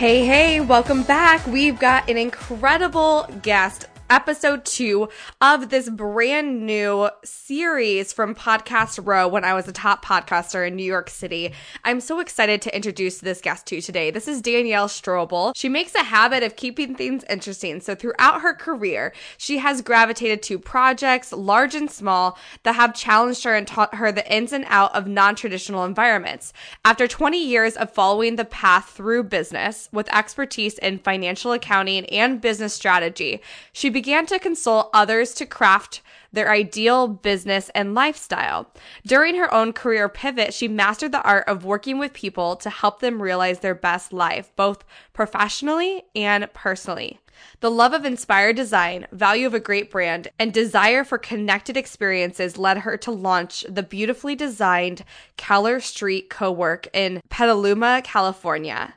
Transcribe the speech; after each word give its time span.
Hey, 0.00 0.24
hey, 0.24 0.60
welcome 0.60 1.02
back. 1.02 1.46
We've 1.46 1.78
got 1.78 2.08
an 2.08 2.16
incredible 2.16 3.28
guest 3.42 3.84
episode 4.10 4.64
two 4.64 5.08
of 5.40 5.70
this 5.70 5.88
brand 5.88 6.66
new 6.66 7.08
series 7.22 8.12
from 8.12 8.34
Podcast 8.34 8.98
Row 9.06 9.28
when 9.28 9.44
I 9.44 9.54
was 9.54 9.68
a 9.68 9.72
top 9.72 10.04
podcaster 10.04 10.66
in 10.66 10.74
New 10.74 10.84
York 10.84 11.08
City. 11.08 11.52
I'm 11.84 12.00
so 12.00 12.18
excited 12.18 12.60
to 12.62 12.74
introduce 12.74 13.18
this 13.18 13.40
guest 13.40 13.66
to 13.66 13.76
you 13.76 13.82
today. 13.82 14.10
This 14.10 14.26
is 14.26 14.42
Danielle 14.42 14.88
Strobel. 14.88 15.52
She 15.54 15.68
makes 15.68 15.94
a 15.94 16.02
habit 16.02 16.42
of 16.42 16.56
keeping 16.56 16.96
things 16.96 17.24
interesting. 17.30 17.80
So 17.80 17.94
throughout 17.94 18.40
her 18.40 18.52
career, 18.52 19.12
she 19.38 19.58
has 19.58 19.80
gravitated 19.80 20.42
to 20.42 20.58
projects, 20.58 21.30
large 21.32 21.76
and 21.76 21.88
small, 21.88 22.36
that 22.64 22.74
have 22.74 22.96
challenged 22.96 23.44
her 23.44 23.54
and 23.54 23.66
taught 23.66 23.94
her 23.94 24.10
the 24.10 24.28
ins 24.30 24.52
and 24.52 24.64
out 24.66 24.92
of 24.92 25.06
non-traditional 25.06 25.84
environments. 25.84 26.52
After 26.84 27.06
20 27.06 27.42
years 27.42 27.76
of 27.76 27.92
following 27.92 28.34
the 28.34 28.44
path 28.44 28.90
through 28.90 29.24
business 29.24 29.88
with 29.92 30.12
expertise 30.12 30.78
in 30.78 30.98
financial 30.98 31.52
accounting 31.52 32.06
and 32.06 32.40
business 32.40 32.74
strategy, 32.74 33.40
she 33.72 33.88
began 34.00 34.24
to 34.24 34.38
consult 34.38 34.88
others 34.94 35.34
to 35.34 35.44
craft 35.44 36.00
their 36.32 36.50
ideal 36.50 37.06
business 37.06 37.70
and 37.74 37.94
lifestyle. 37.94 38.72
During 39.06 39.36
her 39.36 39.52
own 39.52 39.74
career 39.74 40.08
pivot, 40.08 40.54
she 40.54 40.68
mastered 40.68 41.12
the 41.12 41.20
art 41.20 41.46
of 41.46 41.66
working 41.66 41.98
with 41.98 42.14
people 42.14 42.56
to 42.56 42.70
help 42.70 43.00
them 43.00 43.20
realize 43.20 43.58
their 43.58 43.74
best 43.74 44.10
life, 44.10 44.56
both 44.56 44.84
professionally 45.12 46.04
and 46.16 46.50
personally. 46.54 47.20
The 47.60 47.70
love 47.70 47.92
of 47.92 48.06
inspired 48.06 48.56
design, 48.56 49.06
value 49.12 49.46
of 49.46 49.52
a 49.52 49.60
great 49.60 49.90
brand, 49.90 50.28
and 50.38 50.50
desire 50.50 51.04
for 51.04 51.18
connected 51.18 51.76
experiences 51.76 52.56
led 52.56 52.78
her 52.78 52.96
to 52.96 53.10
launch 53.10 53.66
the 53.68 53.82
beautifully 53.82 54.34
designed 54.34 55.04
Keller 55.36 55.78
Street 55.78 56.30
Co-work 56.30 56.88
in 56.94 57.20
Petaluma, 57.28 58.00
California. 58.02 58.94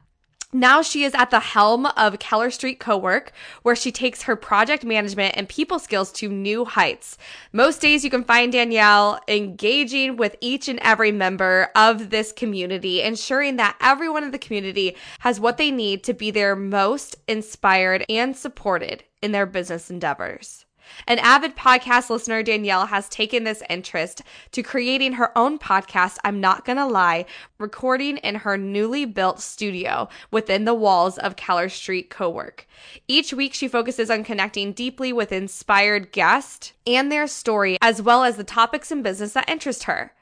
Now 0.56 0.84
she 0.84 1.04
is 1.04 1.16
at 1.16 1.32
the 1.32 1.40
helm 1.40 1.88
of 1.97 2.19
Keller 2.19 2.52
Street 2.52 2.80
Cowork, 2.80 3.30
where 3.64 3.75
she 3.75 3.91
takes 3.91 4.22
her 4.24 4.36
project 4.36 4.86
management 4.86 5.34
and 5.36 5.50
people 5.50 5.80
skills 5.80 6.12
to 6.14 6.30
new 6.30 6.64
heights. 6.64 7.18
Most 7.52 7.81
days 7.81 8.03
you 8.03 8.12
can 8.12 8.24
find 8.24 8.52
Danielle 8.52 9.19
engaging 9.28 10.16
with 10.16 10.36
each 10.41 10.68
and 10.68 10.80
every 10.84 11.12
member 11.12 11.69
of 11.75 12.12
this 12.12 12.31
community, 12.31 13.02
ensuring 13.02 13.56
that 13.56 13.78
everyone 13.81 14.24
in 14.24 14.30
the 14.30 14.38
community 14.38 14.96
has 15.19 15.40
what 15.40 15.58
they 15.58 15.72
need 15.72 16.03
to 16.03 16.14
be 16.14 16.30
their 16.30 16.56
most 16.56 17.16
inspired 17.28 18.06
and 18.08 18.38
supported 18.38 19.03
in 19.24 19.31
their 19.31 19.47
business 19.47 19.90
endeavors. 19.90 20.66
An 21.08 21.20
avid 21.20 21.56
podcast 21.56 22.10
listener, 22.10 22.44
Danielle 22.44 22.88
has 22.88 23.10
taken 23.10 23.44
this 23.44 23.64
interest 23.70 24.22
to 24.52 24.64
creating 24.64 25.14
her 25.14 25.38
own 25.38 25.60
podcast, 25.60 26.18
I'm 26.24 26.40
Not 26.40 26.66
Gonna 26.66 26.88
Lie, 26.88 27.26
recording 27.58 28.18
in 28.18 28.36
her 28.36 28.58
newly 28.58 29.06
built 29.06 29.40
studio 29.40 30.10
within 30.32 30.66
the 30.66 30.74
walls 30.74 31.18
of 31.18 31.36
Keller 31.36 31.70
Street 31.70 32.10
Cowork. 32.10 32.66
Each 33.08 33.34
week, 33.34 33.54
she 33.54 33.68
focuses 33.68 34.10
on 34.10 34.24
connecting 34.24 34.74
deeply 34.74 35.12
with 35.12 35.32
inspired 35.32 36.12
guests 36.12 36.74
and 36.86 37.12
their 37.12 37.28
story, 37.28 37.78
as 37.82 38.02
well 38.02 38.24
as 38.24 38.38
the 38.38 38.44
topics 38.44 38.92
in 38.92 39.02
business 39.02 39.34
that 39.34 39.50
interest 39.50 39.84
her. 39.84 40.14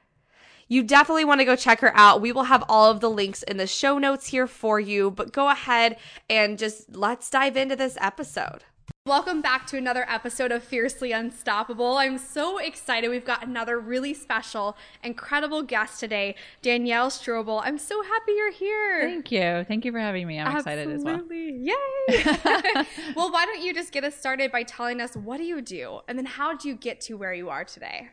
You 0.68 0.84
definitely 0.84 1.26
want 1.26 1.42
to 1.42 1.46
go 1.46 1.58
check 1.58 1.82
her 1.82 1.92
out. 1.98 2.22
We 2.22 2.32
will 2.32 2.46
have 2.46 2.64
all 2.70 2.90
of 2.90 3.02
the 3.02 3.10
links 3.10 3.44
in 3.44 3.58
the 3.58 3.68
show 3.68 3.98
notes 3.98 4.28
here 4.28 4.48
for 4.48 4.80
you, 4.80 5.12
but 5.12 5.34
go 5.34 5.50
ahead 5.50 5.98
and 6.30 6.58
just 6.58 6.96
let's 6.96 7.30
dive 7.30 7.58
into 7.58 7.76
this 7.76 7.98
episode. 8.00 8.64
Welcome 9.08 9.42
back 9.42 9.66
to 9.66 9.78
another 9.78 10.06
episode 10.08 10.52
of 10.52 10.64
Fiercely 10.64 11.12
Unstoppable. 11.12 11.98
I'm 11.98 12.20
so 12.20 12.60
excited. 12.60 13.10
We've 13.10 13.26
got 13.26 13.48
another 13.48 13.80
really 13.80 14.14
special, 14.14 14.78
incredible 15.04 15.64
guest 15.64 16.00
today, 16.00 16.36
Danielle 16.62 17.10
Strobel. 17.10 17.64
I'm 17.64 17.80
so 17.80 18.04
happy 18.04 18.34
you're 18.34 18.52
here. 18.52 19.02
Thank 19.02 19.32
you. 19.32 19.66
Thank 19.68 19.86
you 19.86 19.92
for 19.92 19.98
having 19.98 20.28
me. 20.28 20.40
I'm 20.40 20.56
Absolutely. 20.56 20.94
excited 20.94 20.98
as 20.98 21.04
well. 21.04 22.46
Yay! 22.46 23.14
well, 23.16 23.32
why 23.32 23.48
don't 23.48 23.64
you 23.64 23.74
just 23.74 23.92
get 23.92 24.04
us 24.04 24.16
started 24.16 24.52
by 24.52 24.62
telling 24.62 25.02
us 25.02 25.16
what 25.16 25.38
do 25.38 25.46
you 25.46 25.64
do 25.64 26.02
and 26.08 26.16
then 26.16 26.28
how 26.28 26.56
do 26.56 26.70
you 26.70 26.76
get 26.76 27.02
to 27.02 27.16
where 27.16 27.34
you 27.34 27.50
are 27.50 27.64
today? 27.64 28.10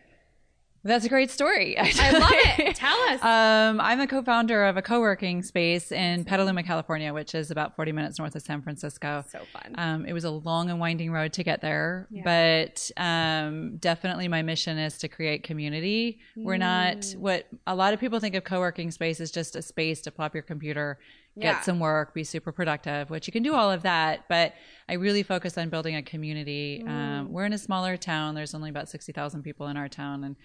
That's 0.88 1.04
a 1.04 1.09
great 1.09 1.31
story. 1.31 1.76
I 1.78 2.10
love 2.10 2.31
it. 2.59 2.75
Tell 2.76 2.99
us. 3.10 3.22
Um, 3.22 3.81
I'm 3.81 4.00
a 4.00 4.06
co-founder 4.06 4.65
of 4.65 4.76
a 4.76 4.82
co-working 4.82 5.43
space 5.43 5.93
in 5.93 6.25
Petaluma, 6.25 6.62
California, 6.62 7.12
which 7.12 7.34
is 7.34 7.50
about 7.50 7.76
40 7.76 7.93
minutes 7.93 8.19
north 8.19 8.34
of 8.34 8.43
San 8.43 8.62
Francisco. 8.62 9.25
So 9.31 9.41
fun. 9.53 9.75
Um, 9.76 10.06
it 10.06 10.12
was 10.12 10.25
a 10.25 10.31
long 10.31 10.71
and 10.71 10.81
winding 10.81 11.12
road 11.12 11.32
to 11.34 11.44
get 11.44 11.60
there, 11.60 12.06
Yeah. 12.10 12.22
but 12.25 12.91
um, 12.97 13.76
definitely 13.76 14.28
my 14.28 14.43
mission 14.43 14.78
is 14.78 14.99
to 14.99 15.09
create 15.09 15.43
community. 15.44 16.19
We're 16.37 16.56
not 16.56 16.97
Mm. 16.99 17.16
what 17.16 17.47
a 17.66 17.75
lot 17.75 17.93
of 17.94 18.00
people 18.00 18.19
think 18.20 18.34
of 18.34 18.44
co-working 18.44 18.91
space 18.91 19.20
is 19.20 19.31
just 19.31 19.55
a 19.56 19.62
space 19.62 20.00
to 20.03 20.10
plop 20.10 20.34
your 20.34 20.43
computer, 20.43 20.99
get 21.41 21.56
Yeah. 21.56 21.60
some 21.62 21.78
work, 21.81 22.15
be 22.15 22.25
super 22.25 22.53
productive, 22.53 23.10
which 23.10 23.26
you 23.26 23.32
can 23.32 23.43
do 23.43 23.54
all 23.54 23.71
of 23.71 23.82
that. 23.82 24.26
But 24.28 24.54
I 24.88 24.94
really 24.94 25.22
focus 25.22 25.56
on 25.59 25.69
building 25.69 25.97
a 25.97 26.03
community. 26.03 26.82
Mm. 26.84 26.88
Um, 26.88 27.32
we're 27.32 27.44
in 27.44 27.53
a 27.53 27.59
smaller 27.59 27.97
town. 27.97 28.34
There's 28.34 28.54
only 28.54 28.71
about 28.71 28.88
60,000 28.88 29.43
people 29.43 29.66
in 29.69 29.76
our 29.76 29.88
town. 29.88 30.25
And 30.25 30.37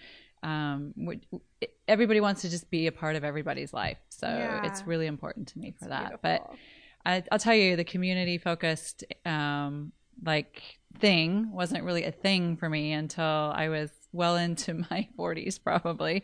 um, 0.44 0.94
everybody 1.88 2.20
wants 2.22 2.42
to 2.42 2.50
just 2.50 2.70
be 2.70 2.88
a 2.88 2.92
part 2.92 3.16
of 3.16 3.24
everybody's 3.24 3.74
life. 3.74 3.98
So 4.10 4.28
Yeah. 4.28 4.66
it's 4.66 4.86
really 4.86 5.08
important 5.08 5.48
to 5.50 5.60
me 5.60 5.74
for 5.80 5.86
that. 5.90 6.10
beautiful. 6.10 6.20
But 6.22 6.52
I, 7.06 7.24
I'll 7.32 7.40
tell 7.40 7.56
you, 7.56 7.76
the 7.76 7.84
community 7.84 8.38
focused 8.38 9.04
um, 9.26 9.92
like 10.24 10.62
thing 11.00 11.52
wasn't 11.52 11.84
really 11.84 12.04
a 12.04 12.12
thing 12.12 12.56
for 12.58 12.70
me 12.70 12.92
until 12.94 13.24
I 13.56 13.70
was 13.70 13.90
well 14.14 14.38
into 14.38 14.74
my 14.92 15.08
40s, 15.18 15.62
probably. 15.62 16.24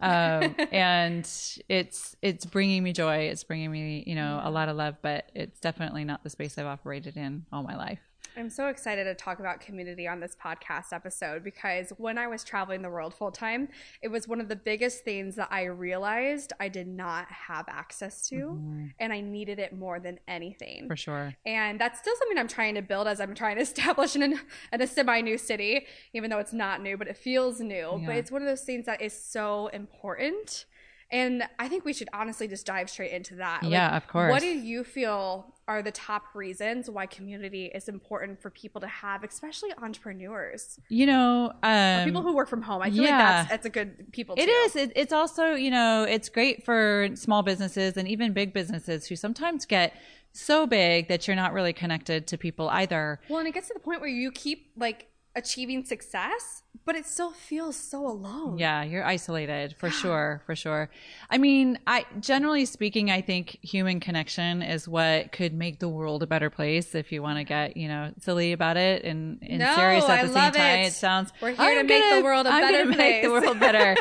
Um, 0.00 0.54
and 0.70 1.28
it's 1.68 2.16
it's 2.22 2.44
bringing 2.46 2.82
me 2.82 2.92
joy. 2.92 3.16
It's 3.28 3.44
bringing 3.44 3.70
me 3.70 4.04
you 4.06 4.14
know 4.14 4.40
a 4.42 4.50
lot 4.50 4.68
of 4.68 4.76
love, 4.76 4.96
but 5.02 5.30
it's 5.34 5.58
definitely 5.60 6.04
not 6.04 6.22
the 6.22 6.30
space 6.30 6.58
I've 6.58 6.66
operated 6.66 7.16
in 7.16 7.46
all 7.52 7.62
my 7.62 7.76
life. 7.76 8.09
I'm 8.36 8.50
so 8.50 8.68
excited 8.68 9.04
to 9.04 9.14
talk 9.14 9.40
about 9.40 9.60
community 9.60 10.06
on 10.06 10.20
this 10.20 10.36
podcast 10.42 10.92
episode 10.92 11.42
because 11.42 11.92
when 11.98 12.16
I 12.16 12.26
was 12.26 12.44
traveling 12.44 12.82
the 12.82 12.90
world 12.90 13.14
full 13.14 13.32
time, 13.32 13.68
it 14.02 14.08
was 14.08 14.28
one 14.28 14.40
of 14.40 14.48
the 14.48 14.56
biggest 14.56 15.04
things 15.04 15.36
that 15.36 15.48
I 15.50 15.64
realized 15.64 16.52
I 16.60 16.68
did 16.68 16.86
not 16.86 17.30
have 17.30 17.66
access 17.68 18.28
to, 18.28 18.36
mm-hmm. 18.36 18.86
and 18.98 19.12
I 19.12 19.20
needed 19.20 19.58
it 19.58 19.76
more 19.76 19.98
than 19.98 20.20
anything. 20.28 20.86
For 20.86 20.96
sure. 20.96 21.34
And 21.44 21.80
that's 21.80 21.98
still 21.98 22.14
something 22.18 22.38
I'm 22.38 22.48
trying 22.48 22.76
to 22.76 22.82
build 22.82 23.08
as 23.08 23.20
I'm 23.20 23.34
trying 23.34 23.56
to 23.56 23.62
establish 23.70 24.14
in, 24.16 24.22
an, 24.22 24.40
in 24.72 24.80
a 24.80 24.86
semi 24.86 25.20
new 25.20 25.36
city, 25.36 25.86
even 26.12 26.30
though 26.30 26.38
it's 26.38 26.52
not 26.52 26.82
new, 26.82 26.96
but 26.96 27.08
it 27.08 27.16
feels 27.16 27.60
new. 27.60 28.00
But 28.06 28.16
it's 28.16 28.30
one 28.30 28.42
of 28.42 28.48
those 28.48 28.62
things 28.62 28.86
that 28.86 29.02
is 29.02 29.12
so 29.12 29.68
important. 29.68 30.66
And 31.12 31.42
I 31.58 31.68
think 31.68 31.84
we 31.84 31.92
should 31.92 32.08
honestly 32.12 32.46
just 32.46 32.66
dive 32.66 32.88
straight 32.88 33.10
into 33.10 33.36
that. 33.36 33.64
Yeah, 33.64 33.96
of 33.96 34.06
course. 34.06 34.30
What 34.30 34.40
do 34.40 34.46
you 34.46 34.84
feel 34.84 35.54
are 35.66 35.82
the 35.82 35.92
top 35.92 36.34
reasons 36.34 36.90
why 36.90 37.06
community 37.06 37.66
is 37.66 37.88
important 37.88 38.40
for 38.40 38.50
people 38.50 38.80
to 38.80 38.86
have, 38.86 39.22
especially 39.22 39.70
entrepreneurs, 39.80 40.78
You 40.88 41.06
know, 41.06 41.52
um, 41.62 42.04
people 42.04 42.22
who 42.22 42.34
work 42.34 42.48
from 42.48 42.62
home? 42.62 42.82
I 42.82 42.90
feel 42.90 43.02
like 43.02 43.10
that's 43.10 43.50
that's 43.50 43.66
a 43.66 43.70
good 43.70 44.12
people. 44.12 44.36
It 44.38 44.46
too. 44.46 44.52
is. 44.52 44.76
It, 44.76 44.92
it's 44.96 45.12
also, 45.12 45.54
you 45.54 45.70
know, 45.70 46.04
it's 46.04 46.28
great 46.28 46.64
for 46.64 47.08
small 47.14 47.42
businesses 47.42 47.96
and 47.96 48.08
even 48.08 48.32
big 48.32 48.52
businesses 48.52 49.06
who 49.06 49.16
sometimes 49.16 49.66
get 49.66 49.94
so 50.32 50.66
big 50.66 51.08
that 51.08 51.26
you're 51.26 51.36
not 51.36 51.52
really 51.52 51.72
connected 51.72 52.26
to 52.28 52.38
people 52.38 52.68
either. 52.70 53.20
Well, 53.28 53.40
and 53.40 53.48
it 53.48 53.54
gets 53.54 53.68
to 53.68 53.74
the 53.74 53.80
point 53.80 54.00
where 54.00 54.10
you 54.10 54.30
keep 54.30 54.70
like 54.76 55.09
achieving 55.36 55.84
success, 55.84 56.62
but 56.84 56.96
it 56.96 57.06
still 57.06 57.30
feels 57.30 57.76
so 57.76 58.04
alone. 58.04 58.58
Yeah, 58.58 58.82
you're 58.82 59.04
isolated 59.04 59.76
for 59.78 59.88
sure, 59.90 60.42
for 60.44 60.56
sure. 60.56 60.90
I 61.30 61.38
mean, 61.38 61.78
I 61.86 62.04
generally 62.18 62.64
speaking, 62.64 63.10
I 63.12 63.20
think 63.20 63.58
human 63.62 64.00
connection 64.00 64.60
is 64.60 64.88
what 64.88 65.30
could 65.30 65.52
make 65.54 65.78
the 65.78 65.88
world 65.88 66.22
a 66.24 66.26
better 66.26 66.50
place. 66.50 66.94
If 66.96 67.12
you 67.12 67.22
want 67.22 67.38
to 67.38 67.44
get, 67.44 67.76
you 67.76 67.86
know, 67.86 68.12
silly 68.20 68.52
about 68.52 68.76
it 68.76 69.04
and, 69.04 69.38
and 69.42 69.60
No, 69.60 69.74
serious 69.76 70.04
at 70.04 70.10
I 70.10 70.26
the 70.26 70.32
love 70.32 70.54
same 70.54 70.62
time, 70.62 70.78
it. 70.80 70.86
it 70.88 70.92
sounds 70.94 71.32
We're 71.40 71.50
here 71.50 71.74
to 71.74 71.80
"I'm 71.80 71.86
make 71.86 72.02
the 72.02 72.10
gonna- 72.10 72.24
world 72.24 72.46
a 72.46 72.50
I'm 72.50 72.60
better 72.62 72.84
gonna 72.84 72.96
make 72.96 73.22
the 73.22 73.30
world 73.30 73.60
better. 73.68 73.96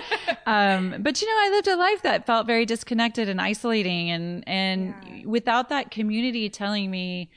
um, 0.47 0.95
but 1.03 1.21
you 1.21 1.27
know, 1.27 1.33
I 1.45 1.49
lived 1.51 1.67
a 1.67 1.75
life 1.75 2.01
that 2.03 2.25
felt 2.25 2.47
very 2.47 2.65
disconnected 2.65 3.29
and 3.29 3.39
isolating, 3.39 4.09
and 4.09 4.43
and 4.47 4.95
Yeah. 5.07 5.25
without 5.27 5.69
that 5.69 5.91
community 5.91 6.49
telling 6.49 6.89
me 6.89 7.29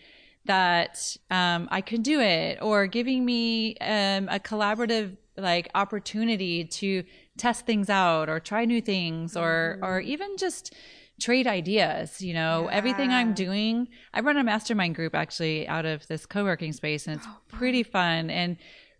that 0.45 1.17
um, 1.31 1.69
I 1.71 1.81
could 1.81 2.03
do 2.03 2.21
it 2.21 2.59
or 2.61 2.87
giving 2.87 3.25
me 3.25 3.77
um, 3.79 4.29
a 4.29 4.41
collaborative 4.41 5.17
like 5.37 5.71
opportunity 5.75 6.65
to 6.65 7.05
test 7.39 7.65
things 7.65 7.89
out 7.89 8.29
or 8.29 8.39
try 8.39 8.65
new 8.65 8.81
things 8.81 9.37
or 9.37 9.79
or 9.83 10.01
even 10.01 10.37
just 10.37 10.75
trade 11.21 11.47
ideas 11.47 12.21
you 12.21 12.35
know? 12.35 12.69
Everything 12.71 13.11
i'm 13.11 13.33
doing 13.33 13.89
i 14.13 14.21
run 14.21 14.37
a 14.37 14.45
mastermind 14.45 14.95
group 14.95 15.15
actually 15.15 15.67
out 15.69 15.87
of 15.87 16.07
this 16.09 16.27
co-working 16.27 16.73
space 16.73 17.07
and 17.07 17.17
it's 17.17 17.27
pretty 17.49 17.83
fun 17.83 18.29
and 18.29 18.57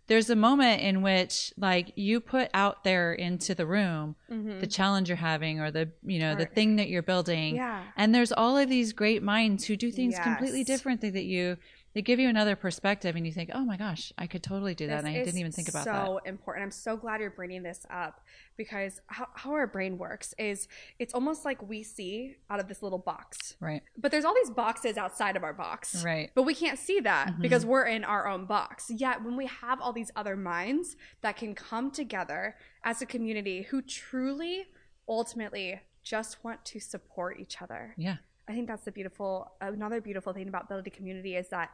there's 0.07 0.29
a 0.29 0.35
moment 0.35 0.81
in 0.81 1.01
which 1.01 1.53
like 1.57 1.93
you 1.95 2.19
put 2.19 2.49
out 2.53 2.83
there 2.83 3.13
into 3.13 3.55
the 3.55 3.65
room 3.65 4.15
mm-hmm. 4.29 4.59
the 4.59 4.67
challenge 4.67 5.09
you're 5.09 5.15
having 5.15 5.59
or 5.59 5.71
the 5.71 5.89
you 6.03 6.19
know 6.19 6.35
the 6.35 6.45
thing 6.45 6.75
that 6.75 6.89
you're 6.89 7.01
building. 7.01 7.55
Yeah. 7.55 7.83
and 7.95 8.13
there's 8.13 8.31
all 8.31 8.57
of 8.57 8.69
these 8.69 8.93
great 8.93 9.23
minds 9.23 9.65
who 9.65 9.75
do 9.75 9.91
things 9.91 10.17
completely 10.19 10.63
differently 10.63 11.09
that 11.09 11.25
you 11.25 11.57
they 11.93 12.01
give 12.01 12.19
you 12.19 12.27
another 12.27 12.55
perspective 12.55 13.15
and 13.15 13.25
you 13.25 13.31
think 13.31 13.49
oh 13.53 13.63
my 13.63 13.77
gosh 13.77 14.11
i 14.17 14.25
could 14.27 14.41
totally 14.43 14.73
do 14.75 14.87
that 14.87 14.99
and 14.99 15.07
i 15.07 15.13
didn't 15.23 15.37
even 15.39 15.51
think 15.51 15.69
about 15.69 15.85
that. 15.85 16.05
so 16.05 16.19
important. 16.25 16.63
I'm 16.63 16.71
so 16.71 16.97
glad 16.97 17.21
you're 17.21 17.29
bringing 17.29 17.63
this 17.63 17.85
up 17.89 18.21
because 18.57 19.01
how, 19.07 19.27
how 19.35 19.51
our 19.51 19.67
brain 19.67 19.97
works 19.97 20.33
is 20.37 20.67
it's 20.99 21.13
almost 21.13 21.45
like 21.45 21.67
we 21.67 21.83
see 21.83 22.35
out 22.49 22.59
of 22.59 22.67
this 22.67 22.81
little 22.83 22.99
box, 22.99 23.55
right 23.59 23.81
but 23.97 24.11
there's 24.11 24.25
all 24.25 24.35
these 24.35 24.49
boxes 24.51 24.97
outside 24.97 25.35
of 25.35 25.43
our 25.43 25.53
box. 25.53 26.03
right 26.03 26.31
But 26.35 26.43
we 26.43 26.55
can't 26.55 26.79
see 26.79 26.99
that 27.01 27.27
Mhm. 27.33 27.41
because 27.41 27.65
we're 27.65 27.85
in 27.85 28.03
our 28.03 28.27
own 28.27 28.45
box. 28.45 28.89
Yet 28.89 29.23
when 29.23 29.35
we 29.37 29.45
have 29.47 29.79
all 29.81 29.93
these 29.93 30.11
other 30.15 30.35
minds 30.35 30.95
that 31.21 31.35
can 31.37 31.53
come 31.55 31.91
together 31.91 32.55
as 32.83 33.01
a 33.01 33.05
community 33.05 33.63
who 33.63 33.81
truly, 33.81 34.65
ultimately, 35.07 35.79
just 36.03 36.43
want 36.43 36.63
to 36.65 36.79
support 36.79 37.39
each 37.39 37.61
other. 37.61 37.93
yeah 37.97 38.17
I 38.47 38.53
think 38.53 38.67
that's 38.67 38.83
the 38.83 38.91
beautiful, 38.91 39.53
another 39.61 40.01
beautiful 40.01 40.33
thing 40.33 40.47
about 40.47 40.67
building 40.67 40.91
community 40.91 41.35
is 41.35 41.47
that 41.49 41.71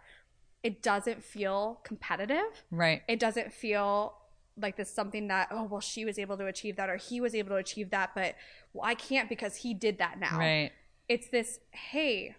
it 0.63 0.81
doesn't 0.81 1.23
feel 1.23 1.79
competitive. 1.83 2.63
Right. 2.69 3.01
It 3.07 3.19
doesn't 3.19 3.53
feel 3.53 4.15
like 4.61 4.75
this 4.75 4.93
something 4.93 5.29
that 5.29 5.47
oh 5.51 5.63
well 5.63 5.79
she 5.79 6.03
was 6.03 6.19
able 6.19 6.35
to 6.37 6.45
achieve 6.45 6.75
that 6.75 6.89
or 6.89 6.97
he 6.97 7.21
was 7.21 7.33
able 7.33 7.49
to 7.49 7.55
achieve 7.55 7.91
that 7.91 8.11
but 8.13 8.35
well, 8.73 8.83
i 8.83 8.93
can't 8.93 9.29
because 9.29 9.55
he 9.55 9.73
did 9.73 9.99
that 9.99 10.19
now. 10.19 10.37
Right. 10.37 10.71
It's 11.07 11.29
this 11.29 11.59
hey 11.71 12.35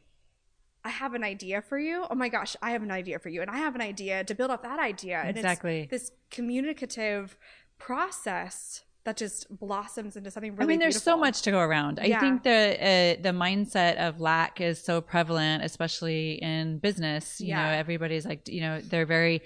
i 0.84 0.90
have 0.90 1.14
an 1.14 1.24
idea 1.24 1.62
for 1.62 1.78
you. 1.78 2.04
Oh 2.10 2.14
my 2.14 2.28
gosh 2.28 2.56
i 2.60 2.72
have 2.72 2.82
an 2.82 2.90
idea 2.90 3.18
for 3.18 3.30
you 3.30 3.40
and 3.40 3.50
i 3.50 3.56
have 3.56 3.74
an 3.74 3.80
idea 3.80 4.22
to 4.24 4.34
build 4.34 4.50
up 4.50 4.62
that 4.62 4.78
idea. 4.78 5.22
And 5.24 5.36
Exactly. 5.36 5.80
it's 5.82 5.90
this 5.90 6.12
communicative 6.30 7.38
process 7.78 8.82
that 9.04 9.16
just 9.16 9.46
blossoms 9.58 10.16
into 10.16 10.30
something 10.30 10.52
really 10.52 10.64
I 10.64 10.66
mean, 10.66 10.78
there's 10.78 10.96
so 10.96 11.12
beautiful. 11.12 11.20
much 11.20 11.26
much 11.36 11.42
to 11.42 11.50
go 11.52 11.60
around. 11.60 11.98
I 12.00 12.04
Yeah. 12.06 12.20
think 12.20 12.42
the 12.42 12.50
uh, 13.18 13.22
the 13.22 13.30
mindset 13.30 13.96
of 13.96 14.20
lack 14.20 14.60
is 14.60 14.82
so 14.82 15.00
prevalent, 15.00 15.64
especially 15.64 16.32
in 16.42 16.78
business. 16.78 17.40
You 17.40 17.48
Yeah. 17.48 17.62
know, 17.62 17.70
everybody's 17.78 18.26
like, 18.26 18.48
you 18.48 18.60
know, 18.60 18.80
they're 18.80 19.06
very 19.06 19.42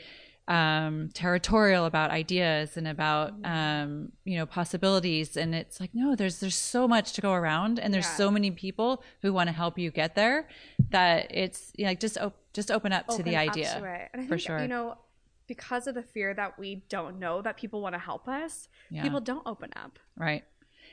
um, 0.46 1.08
territorial 1.14 1.86
about 1.86 2.10
ideas 2.10 2.76
and 2.76 2.86
about 2.86 3.32
Mm-hmm. 3.40 3.44
um, 3.46 4.12
you 4.24 4.36
know 4.38 4.44
possibilities, 4.46 5.36
and 5.38 5.54
it's 5.54 5.80
like, 5.80 5.90
no, 5.94 6.14
there's 6.14 6.40
there's 6.40 6.54
so 6.56 6.86
much 6.86 7.12
to 7.14 7.20
go 7.22 7.32
around, 7.32 7.78
and 7.78 7.94
there's 7.94 8.04
Yeah. 8.06 8.16
so 8.16 8.30
many 8.30 8.50
people 8.50 9.02
who 9.22 9.32
want 9.32 9.48
to 9.48 9.52
help 9.54 9.78
you 9.78 9.90
get 9.90 10.14
there 10.14 10.48
that 10.90 11.28
it's 11.30 11.72
you 11.76 11.84
know, 11.84 11.90
like 11.92 12.00
just 12.00 12.18
op- 12.18 12.36
just 12.52 12.70
open 12.70 12.92
up 12.92 13.06
to 13.08 13.22
the 13.22 13.30
open 13.36 13.48
idea. 13.50 13.70
to. 13.80 14.08
And 14.12 14.22
I 14.22 14.24
for 14.26 14.30
think, 14.36 14.40
sure. 14.42 14.60
you 14.60 14.68
know, 14.68 14.98
because 15.46 15.86
of 15.86 15.94
the 15.94 16.02
fear 16.02 16.34
that 16.34 16.58
we 16.58 16.84
don't 16.88 17.18
know 17.18 17.42
that 17.42 17.56
people 17.56 17.80
want 17.80 17.94
to 17.94 17.98
help 17.98 18.28
us, 18.28 18.68
Yeah. 18.90 19.02
people 19.02 19.20
don't 19.20 19.46
open 19.46 19.70
up. 19.76 19.98
Right. 20.16 20.44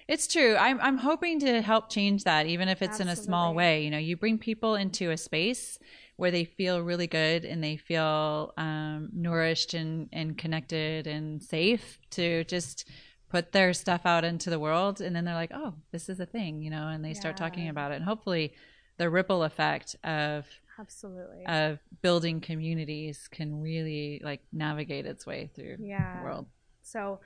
It's 0.07 0.27
true. 0.27 0.55
I'm 0.55 0.79
I'm 0.81 0.97
hoping 0.97 1.39
to 1.41 1.61
help 1.61 1.89
change 1.89 2.23
that, 2.23 2.45
even 2.47 2.67
if 2.67 2.81
it's 2.81 2.99
in 2.99 3.07
a 3.07 3.15
small 3.15 3.53
way. 3.53 3.83
You 3.83 3.91
know, 3.91 3.97
you 3.97 4.17
bring 4.17 4.37
people 4.37 4.75
into 4.75 5.11
a 5.11 5.17
space 5.17 5.77
where 6.15 6.31
they 6.31 6.43
feel 6.45 6.81
really 6.81 7.07
good 7.07 7.45
and 7.45 7.63
they 7.63 7.77
feel 7.77 8.53
um, 8.57 9.09
nourished 9.13 9.73
and, 9.73 10.09
and 10.11 10.37
connected 10.37 11.07
and 11.07 11.41
safe 11.41 11.99
to 12.11 12.43
just 12.45 12.87
put 13.29 13.51
their 13.53 13.73
stuff 13.73 14.01
out 14.05 14.23
into 14.23 14.49
the 14.49 14.59
world, 14.59 15.01
and 15.01 15.15
then 15.15 15.23
they're 15.25 15.35
like, 15.35 15.51
"Oh, 15.53 15.75
this 15.91 16.09
is 16.09 16.19
a 16.19 16.25
thing," 16.25 16.61
you 16.61 16.69
know, 16.69 16.87
and 16.87 17.03
they 17.03 17.13
start 17.13 17.37
talking 17.37 17.69
about 17.69 17.91
it. 17.91 17.95
And 17.95 18.05
hopefully, 18.05 18.53
the 18.97 19.09
ripple 19.09 19.43
effect 19.43 19.95
of 20.03 20.45
Absolutely. 20.81 21.45
of 21.45 21.79
building 22.01 22.41
communities 22.41 23.27
can 23.31 23.61
really 23.61 24.19
like 24.23 24.41
navigate 24.51 25.05
its 25.05 25.25
way 25.27 25.49
through 25.55 25.77
Yeah. 25.79 26.17
the 26.17 26.23
world. 26.23 26.47
So, 26.81 27.19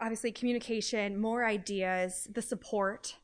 obviously, 0.00 0.30
communication, 0.32 1.18
more 1.18 1.44
ideas, 1.46 2.28
the 2.30 2.42
support. 2.42 3.16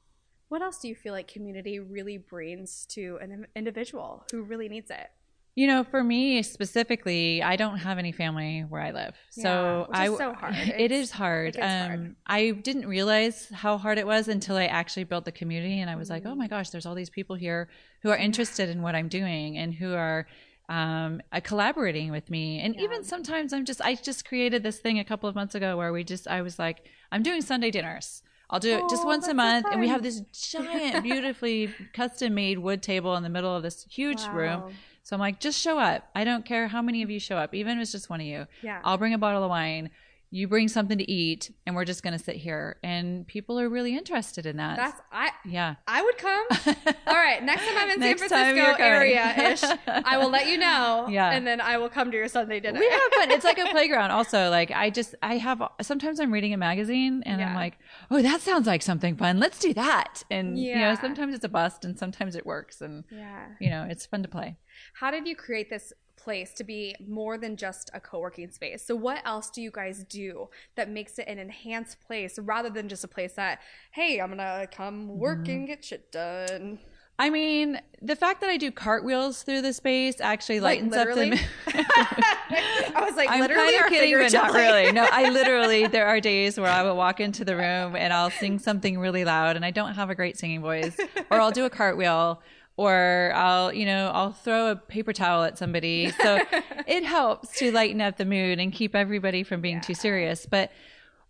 What 0.49 0.63
else 0.63 0.81
do 0.81 0.89
you 0.89 0.95
feel 0.95 1.13
like 1.13 1.29
community 1.29 1.79
really 1.79 2.17
brings 2.19 2.87
to 2.87 3.19
an 3.21 3.47
individual 3.55 4.25
who 4.33 4.43
really 4.43 4.69
needs 4.69 4.91
it? 4.91 5.11
You 5.57 5.67
know, 5.67 5.83
for 5.85 6.03
me 6.05 6.43
specifically, 6.43 7.43
I 7.43 7.57
don't 7.57 7.79
have 7.79 7.99
any 7.99 8.13
family 8.13 8.61
where 8.69 8.81
I 8.81 8.93
live, 8.93 9.15
so 9.31 9.89
I 9.93 10.09
is 10.09 10.17
so 10.17 10.33
hard. 10.33 10.55
It 10.79 10.91
It's- 10.93 11.11
hard. 11.11 11.57
it 11.57 11.61
Um, 11.61 11.89
hard. 11.89 12.17
I 12.27 12.51
didn't 12.53 12.87
realize 12.87 13.49
how 13.53 13.77
hard 13.77 13.99
it 13.99 14.07
was 14.07 14.29
until 14.29 14.57
I 14.57 14.67
actually 14.67 15.05
built 15.05 15.25
the 15.25 15.33
community, 15.33 15.81
and 15.81 15.91
I 15.91 15.97
was 15.97 16.09
like, 16.09 16.23
Mm. 16.23 16.31
oh 16.31 16.35
my 16.37 16.47
gosh, 16.47 16.71
there's 16.71 16.87
all 16.87 16.95
these 16.95 17.11
people 17.11 17.35
here 17.37 17.69
who 18.03 18.11
are 18.11 18.17
interested 18.17 18.69
in 18.69 18.81
what 18.81 18.95
I'm 18.95 19.09
doing 19.09 19.59
and 19.59 19.75
who 19.75 19.93
are 19.95 20.27
um, 20.69 21.21
uh, 21.33 21.41
collaborating 21.41 22.13
with 22.13 22.31
me. 22.31 22.61
And 22.61 22.77
Yeah. 22.77 22.83
even 22.83 23.03
sometimes 23.03 23.53
I'm 23.53 23.65
just, 23.65 23.81
I 23.81 23.97
just 23.97 24.25
created 24.25 24.63
this 24.63 24.79
thing 24.79 25.01
a 25.01 25.05
couple 25.05 25.29
of 25.29 25.35
months 25.35 25.57
ago 25.57 25.77
where 25.77 25.93
we 25.93 26.05
just, 26.05 26.29
I 26.29 26.43
was 26.43 26.61
like, 26.61 26.87
I'm 27.11 27.25
doing 27.25 27.43
Sunday 27.43 27.73
dinners. 27.73 28.23
I'll 28.51 28.61
do 28.61 28.71
it 28.77 28.83
just 28.89 29.03
Oh, 29.05 29.07
once 29.09 29.25
a 29.27 29.31
so 29.31 29.35
month, 29.35 29.67
and 29.71 29.81
we 29.81 29.89
have 29.89 30.05
this 30.05 30.21
giant, 30.53 31.03
beautifully 31.03 31.75
custom 31.93 32.35
made 32.35 32.61
wood 32.61 32.83
table 32.85 33.17
in 33.17 33.25
the 33.25 33.29
middle 33.29 33.55
of 33.57 33.65
this 33.65 33.85
huge 33.91 34.25
room. 34.29 34.73
So 35.03 35.17
I'm 35.17 35.21
like, 35.21 35.41
just 35.41 35.61
show 35.61 35.79
up. 35.79 36.09
I 36.15 36.25
don't 36.25 36.45
care 36.45 36.69
how 36.69 36.83
many 36.83 37.03
of 37.03 37.11
you 37.11 37.19
show 37.19 37.37
up, 37.37 37.55
even 37.55 37.79
if 37.79 37.83
it's 37.83 37.93
just 37.93 38.11
one 38.11 38.21
of 38.21 38.27
you. 38.27 38.47
Yeah. 38.63 38.81
I'll 38.85 38.99
bring 38.99 39.15
a 39.15 39.19
bottle 39.19 39.43
of 39.43 39.51
wine. 39.51 39.91
You 40.33 40.47
bring 40.47 40.69
something 40.69 40.97
to 40.99 41.11
eat, 41.11 41.53
and 41.67 41.75
we're 41.75 41.85
just 41.85 42.05
going 42.05 42.17
to 42.17 42.25
sit 42.25 42.37
here. 42.37 42.79
And 42.85 43.27
people 43.27 43.59
are 43.59 43.69
really 43.69 43.97
interested 43.97 44.47
in 44.47 44.59
that. 44.59 44.77
That's 44.77 45.01
I. 45.11 45.31
yeah. 45.45 45.75
I 45.89 46.03
would 46.03 46.19
come. 46.19 46.47
All 47.09 47.15
right, 47.15 47.43
next 47.43 47.67
time 47.67 47.77
I'm 47.77 47.91
in 47.91 48.01
San 48.01 48.17
Francisco 48.17 48.83
area 48.83 49.51
ish, 49.51 49.63
I 49.89 50.19
will 50.19 50.31
let 50.31 50.47
you 50.47 50.57
know. 50.57 51.09
Yeah. 51.11 51.31
and 51.31 51.45
then 51.45 51.61
I 51.61 51.79
will 51.79 51.89
come 51.89 52.13
to 52.13 52.17
your 52.17 52.29
Sunday 52.29 52.61
dinner. 52.61 52.79
We 52.79 52.89
have 52.89 53.01
fun. 53.17 53.31
It's 53.33 53.45
like 53.45 53.59
a 53.59 53.67
playground. 53.71 54.13
Also, 54.13 54.51
like 54.51 54.71
I 54.71 54.91
just, 54.91 55.17
I 55.21 55.39
have. 55.39 55.63
Sometimes 55.83 56.21
I'm 56.21 56.33
reading 56.33 56.55
a 56.55 56.59
magazine, 56.59 57.23
and 57.27 57.43
I'm 57.43 57.57
like, 57.57 57.79
oh, 58.11 58.23
that 58.23 58.41
sounds 58.41 58.69
like 58.69 58.83
something 58.83 59.17
fun. 59.17 59.41
Let's 59.41 59.59
do 59.59 59.75
that. 59.75 60.23
And 60.31 60.57
you 60.57 60.77
know, 60.77 60.95
sometimes 61.01 61.35
it's 61.35 61.45
a 61.45 61.49
bust, 61.49 61.85
and 61.85 61.99
sometimes 61.99 62.37
it 62.37 62.47
works, 62.47 62.81
and 62.81 63.05
yeah. 63.11 63.47
you 63.61 63.69
know, 63.69 63.87
it's 63.89 64.07
fun 64.07 64.23
to 64.23 64.29
play. 64.29 64.57
How 64.95 65.11
did 65.11 65.27
you 65.27 65.35
create 65.35 65.71
this 65.71 65.93
place 66.23 66.53
to 66.55 66.65
be 66.65 66.95
more 67.07 67.39
than 67.39 67.57
just 67.57 67.91
a 67.95 68.01
co-working 68.01 68.51
space? 68.51 68.87
So 68.87 68.95
what 68.95 69.21
else 69.25 69.51
do 69.51 69.61
you 69.63 69.71
guys 69.71 70.05
do 70.05 70.49
that 70.77 70.91
makes 70.91 71.19
it 71.19 71.27
an 71.29 71.39
enhanced 71.39 72.01
place 72.01 72.39
rather 72.39 72.71
than 72.71 72.89
just 72.89 73.05
a 73.05 73.09
place 73.09 73.33
that, 73.35 73.61
hey, 73.93 74.21
I'm 74.21 74.29
gonna 74.31 74.67
come 74.71 75.09
work 75.19 75.41
Mm-hmm. 75.41 75.51
and 75.51 75.67
get 75.67 75.85
shit 75.85 76.13
done? 76.13 76.79
I 77.19 77.29
mean, 77.29 77.79
the 78.01 78.17
fact 78.17 78.41
that 78.41 78.49
I 78.49 78.57
do 78.57 78.71
cartwheels 78.71 79.43
through 79.43 79.61
the 79.61 79.75
space 79.75 80.23
actually 80.23 80.59
lightens 80.61 80.97
up 80.97 81.07
the. 81.09 81.39
I 81.67 83.05
was 83.05 83.15
like, 83.15 83.29
I'm 83.31 83.41
literally 83.41 83.73
kind 83.77 83.83
or 83.83 83.87
of 83.87 83.91
kidding, 83.93 84.19
but 84.19 84.33
not 84.33 84.55
really. 84.55 84.91
No, 84.93 85.07
I 85.11 85.29
literally. 85.39 85.87
There 85.87 86.07
are 86.07 86.19
days 86.19 86.59
where 86.59 86.71
I 86.71 86.83
will 86.83 86.97
walk 86.97 87.21
into 87.21 87.45
the 87.45 87.57
room 87.57 87.95
and 87.95 88.13
I'll 88.15 88.31
sing 88.31 88.59
something 88.59 88.99
really 88.99 89.27
loud, 89.27 89.57
and 89.57 89.67
I 89.67 89.71
don't 89.71 89.95
have 89.95 90.09
a 90.09 90.15
great 90.15 90.39
singing 90.39 90.63
voice, 90.63 90.97
or 91.31 91.39
I'll 91.41 91.51
do 91.51 91.67
a 91.67 91.71
cartwheel, 91.71 92.41
or 92.81 93.31
I'll, 93.35 93.75
you 93.75 93.85
know, 93.85 94.11
I'll 94.15 94.33
throw 94.33 94.71
a 94.71 94.77
paper 94.77 95.13
towel 95.13 95.45
at 95.45 95.59
somebody. 95.59 96.13
So 96.13 96.41
it 96.87 97.05
helps 97.05 97.59
to 97.59 97.71
lighten 97.71 98.01
up 98.01 98.17
the 98.17 98.25
mood 98.25 98.59
and 98.59 98.73
keep 98.73 98.95
everybody 98.95 99.43
from 99.43 99.61
being 99.61 99.83
too 99.83 99.93
serious. 99.93 100.47
But 100.47 100.73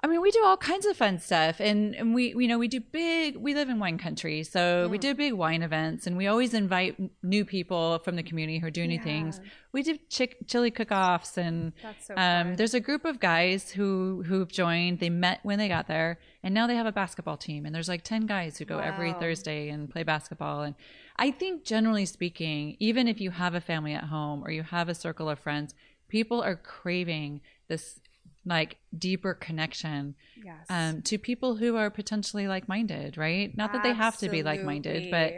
I 0.02 0.06
mean, 0.06 0.22
we 0.22 0.30
do 0.30 0.42
all 0.42 0.56
kinds 0.56 0.86
of 0.86 0.96
fun 0.96 1.18
stuff, 1.18 1.60
and, 1.60 1.94
and 1.94 2.14
we, 2.14 2.28
you 2.28 2.48
know, 2.48 2.58
we 2.58 2.68
do 2.68 2.80
big. 2.80 3.36
We 3.36 3.52
live 3.52 3.68
in 3.68 3.78
wine 3.78 3.98
country, 3.98 4.44
so 4.44 4.88
we 4.88 4.96
do 4.96 5.14
big 5.14 5.34
wine 5.34 5.62
events, 5.62 6.06
and 6.06 6.16
we 6.16 6.26
always 6.26 6.54
invite 6.54 6.98
new 7.22 7.44
people 7.44 7.98
from 7.98 8.16
the 8.16 8.22
community 8.22 8.60
who 8.60 8.66
are 8.68 8.70
doing 8.70 8.88
new 8.88 8.98
things. 8.98 9.42
We 9.72 9.82
do 9.82 9.98
chick, 10.08 10.38
chili 10.46 10.70
cook-offs, 10.70 11.36
and 11.36 11.74
so 12.00 12.14
um, 12.16 12.56
there's 12.56 12.72
a 12.72 12.80
group 12.80 13.04
of 13.04 13.20
guys 13.20 13.72
who 13.72 14.22
who've 14.26 14.48
joined. 14.48 15.00
They 15.00 15.10
met 15.10 15.40
when 15.42 15.58
they 15.58 15.68
got 15.68 15.86
there, 15.86 16.18
and 16.42 16.54
now 16.54 16.66
they 16.66 16.76
have 16.76 16.86
a 16.86 16.92
basketball 16.92 17.36
team. 17.36 17.66
And 17.66 17.74
there's 17.74 17.88
like 17.88 18.02
ten 18.02 18.24
guys 18.24 18.56
who 18.56 18.64
go 18.64 18.78
every 18.78 19.12
Thursday 19.12 19.68
and 19.68 19.90
play 19.90 20.02
basketball. 20.02 20.62
And 20.62 20.76
I 21.20 21.30
think, 21.30 21.64
generally 21.64 22.06
speaking, 22.06 22.76
even 22.80 23.06
if 23.06 23.20
you 23.20 23.30
have 23.30 23.54
a 23.54 23.60
family 23.60 23.92
at 23.92 24.04
home 24.04 24.42
or 24.42 24.50
you 24.50 24.62
have 24.62 24.88
a 24.88 24.94
circle 24.94 25.28
of 25.28 25.38
friends, 25.38 25.74
people 26.08 26.42
are 26.42 26.56
craving 26.56 27.42
this 27.68 28.00
like 28.44 28.78
deeper 28.96 29.34
connection 29.34 30.14
Yes. 30.42 30.66
um, 30.70 31.02
to 31.02 31.18
people 31.18 31.56
who 31.56 31.76
are 31.76 31.90
potentially 31.90 32.48
like-minded, 32.48 33.18
right? 33.18 33.54
Not 33.54 33.72
that 33.72 33.82
they 33.82 33.92
have 33.92 34.16
to 34.18 34.30
be 34.30 34.42
like-minded, 34.42 35.10
but 35.10 35.34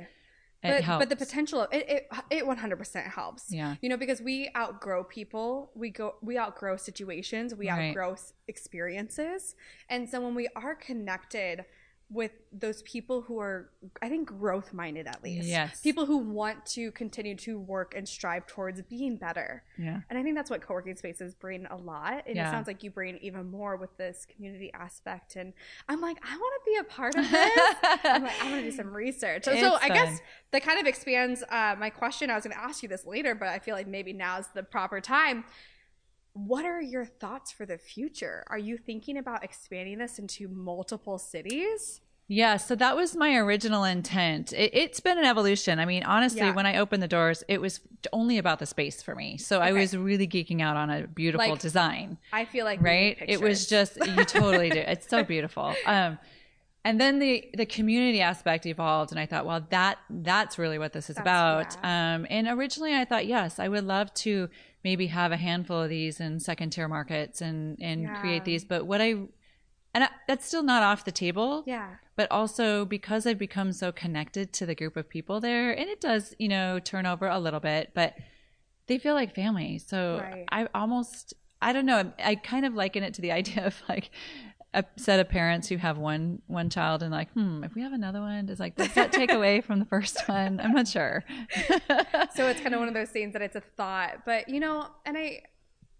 it 0.62 0.68
but, 0.76 0.84
helps. 0.84 1.02
but 1.06 1.08
the 1.08 1.16
potential 1.16 1.66
it, 1.72 1.84
it 1.88 2.08
it 2.30 2.46
100% 2.46 3.02
helps 3.08 3.52
Yeah. 3.52 3.74
you 3.82 3.88
know 3.88 3.96
because 3.96 4.22
we 4.22 4.48
outgrow 4.56 5.02
people 5.02 5.72
we 5.74 5.90
go 5.90 6.14
we 6.22 6.38
outgrow 6.38 6.76
situations 6.76 7.52
we 7.52 7.68
Right. 7.68 7.88
outgrow 7.88 8.14
experiences 8.46 9.56
and 9.88 10.08
so 10.08 10.20
when 10.20 10.36
we 10.36 10.46
are 10.54 10.76
connected 10.76 11.64
with 12.12 12.32
those 12.52 12.82
people 12.82 13.22
who 13.22 13.38
are 13.38 13.70
i 14.02 14.08
think 14.08 14.28
growth 14.28 14.72
minded 14.74 15.06
at 15.06 15.22
least 15.24 15.48
Yes. 15.48 15.80
people 15.80 16.04
who 16.04 16.18
want 16.18 16.66
to 16.66 16.90
continue 16.92 17.34
to 17.36 17.58
work 17.58 17.94
and 17.96 18.06
strive 18.08 18.46
towards 18.46 18.82
being 18.82 19.16
better 19.16 19.62
yeah. 19.78 20.00
and 20.10 20.18
i 20.18 20.22
think 20.22 20.34
that's 20.34 20.50
what 20.50 20.60
co-working 20.60 20.96
spaces 20.96 21.34
bring 21.34 21.64
a 21.66 21.76
lot 21.76 22.24
and 22.26 22.36
Yeah. 22.36 22.48
it 22.48 22.52
sounds 22.52 22.66
like 22.66 22.82
you 22.82 22.90
bring 22.90 23.18
even 23.18 23.50
more 23.50 23.76
with 23.76 23.96
this 23.96 24.26
community 24.34 24.70
aspect 24.74 25.36
and 25.36 25.54
i'm 25.88 26.00
like 26.00 26.18
i 26.22 26.36
want 26.36 26.62
to 26.64 26.70
be 26.70 26.76
a 26.78 26.84
part 26.84 27.14
of 27.14 27.30
this 27.30 27.58
I'm 28.04 28.22
like, 28.24 28.32
I'm 28.42 28.50
gonna 28.50 28.62
do 28.62 28.70
some 28.72 28.92
research. 28.92 29.44
So, 29.44 29.56
so 29.56 29.78
I 29.80 29.88
guess 29.88 30.20
that 30.50 30.62
kind 30.62 30.78
of 30.80 30.86
expands 30.86 31.42
uh, 31.48 31.76
my 31.78 31.88
question. 31.90 32.30
I 32.30 32.34
was 32.34 32.44
gonna 32.44 32.56
ask 32.56 32.82
you 32.82 32.88
this 32.88 33.06
later, 33.06 33.34
but 33.34 33.48
I 33.48 33.58
feel 33.58 33.74
like 33.74 33.86
maybe 33.86 34.12
now 34.12 34.38
is 34.38 34.48
the 34.54 34.62
proper 34.62 35.00
time. 35.00 35.44
What 36.34 36.64
are 36.64 36.80
your 36.80 37.04
thoughts 37.04 37.52
for 37.52 37.64
the 37.66 37.78
future? 37.78 38.44
Are 38.48 38.58
you 38.58 38.76
thinking 38.78 39.18
about 39.18 39.44
expanding 39.44 39.98
this 39.98 40.18
into 40.18 40.48
multiple 40.48 41.18
cities? 41.18 42.00
Yeah, 42.28 42.56
so 42.56 42.74
that 42.76 42.96
was 42.96 43.14
my 43.14 43.34
original 43.36 43.84
intent. 43.84 44.52
It, 44.54 44.70
it's 44.72 45.00
been 45.00 45.18
an 45.18 45.24
evolution. 45.24 45.78
I 45.78 45.84
mean, 45.84 46.02
honestly, 46.04 46.40
Yeah. 46.40 46.54
when 46.54 46.64
I 46.66 46.78
opened 46.78 47.02
the 47.02 47.08
doors, 47.08 47.44
it 47.46 47.60
was 47.60 47.80
only 48.12 48.38
about 48.38 48.58
the 48.58 48.64
space 48.66 49.02
for 49.02 49.14
me. 49.14 49.36
So 49.36 49.60
I 49.60 49.72
was 49.72 49.94
really 49.96 50.26
geeking 50.26 50.62
out 50.62 50.76
on 50.76 50.88
a 50.88 51.06
beautiful 51.06 51.50
Like, 51.50 51.60
design, 51.60 52.16
I 52.32 52.44
feel 52.46 52.64
like 52.64 52.80
right? 52.80 53.18
It 53.20 53.40
was 53.40 53.66
just 53.66 53.96
you 53.98 54.24
totally 54.24 54.70
do. 54.70 54.78
It's 54.78 55.08
so 55.08 55.22
beautiful. 55.34 55.74
Um, 55.84 56.18
and 56.84 57.00
then 57.00 57.18
the 57.20 57.48
the 57.54 57.66
community 57.66 58.20
aspect 58.22 58.66
evolved, 58.66 59.12
and 59.12 59.20
I 59.20 59.26
thought, 59.26 59.44
well, 59.46 59.64
that 59.70 59.98
that's 60.10 60.58
really 60.58 60.78
what 60.78 60.92
this 60.92 61.10
is 61.10 61.16
That's- 61.16 61.74
about. 61.76 61.84
Um, 61.84 62.26
and 62.30 62.48
originally, 62.48 62.94
I 62.94 63.04
thought, 63.04 63.26
yes, 63.26 63.58
I 63.58 63.68
would 63.68 63.84
love 63.84 64.12
to 64.14 64.48
maybe 64.82 65.06
have 65.08 65.30
a 65.32 65.36
handful 65.36 65.80
of 65.82 65.88
these 65.90 66.18
in 66.18 66.40
second 66.40 66.70
tier 66.70 66.88
markets 66.88 67.40
and 67.40 67.78
and 67.80 68.02
Yeah. 68.02 68.20
create 68.20 68.44
these. 68.44 68.64
But 68.64 68.86
what 68.86 69.00
I 69.02 69.14
and 69.94 70.04
I, 70.04 70.08
that's 70.26 70.46
still 70.46 70.62
not 70.62 70.82
off 70.82 71.04
the 71.04 71.12
table 71.12 71.64
yeah, 71.66 71.90
but 72.16 72.30
also 72.30 72.84
because 72.84 73.26
I've 73.26 73.38
become 73.38 73.72
so 73.72 73.92
connected 73.92 74.52
to 74.54 74.66
the 74.66 74.74
group 74.74 74.96
of 74.96 75.08
people 75.08 75.40
there, 75.40 75.72
and 75.72 75.88
it 75.88 76.00
does, 76.00 76.34
you 76.38 76.48
know, 76.48 76.78
turn 76.78 77.06
over 77.06 77.26
a 77.26 77.38
little 77.38 77.60
bit, 77.60 77.92
but 77.94 78.14
they 78.86 78.98
feel 78.98 79.14
like 79.14 79.34
family. 79.34 79.78
So 79.78 80.18
Right. 80.22 80.44
I 80.50 80.68
almost, 80.74 81.34
I 81.60 81.72
don't 81.72 81.86
know, 81.86 82.12
I 82.22 82.34
kind 82.34 82.66
of 82.66 82.74
liken 82.74 83.02
it 83.02 83.14
to 83.14 83.22
the 83.22 83.32
idea 83.40 83.66
of 83.66 83.80
like 83.88 84.10
a 84.74 84.84
set 84.96 85.20
of 85.20 85.28
parents 85.28 85.68
who 85.68 85.76
have 85.76 85.98
one 85.98 86.40
one 86.46 86.70
child 86.70 87.02
and 87.02 87.12
like, 87.12 87.30
hmm, 87.32 87.62
if 87.62 87.74
we 87.74 87.82
have 87.82 87.92
another 87.92 88.20
one, 88.20 88.46
does 88.46 88.58
like 88.58 88.76
does 88.76 88.92
that 88.94 89.12
take 89.12 89.30
away 89.40 89.60
from 89.60 89.78
the 89.78 89.84
first 89.84 90.26
one? 90.28 90.60
I'm 90.60 90.72
not 90.72 90.88
sure. 90.88 91.24
so 92.34 92.46
it's 92.48 92.60
kind 92.60 92.74
of 92.74 92.80
one 92.80 92.88
of 92.88 92.94
those 92.94 93.10
things 93.10 93.34
that 93.34 93.42
it's 93.42 93.56
a 93.56 93.60
thought 93.60 94.24
but 94.24 94.48
you 94.48 94.60
know 94.60 94.86
and 95.04 95.16
i 95.16 95.42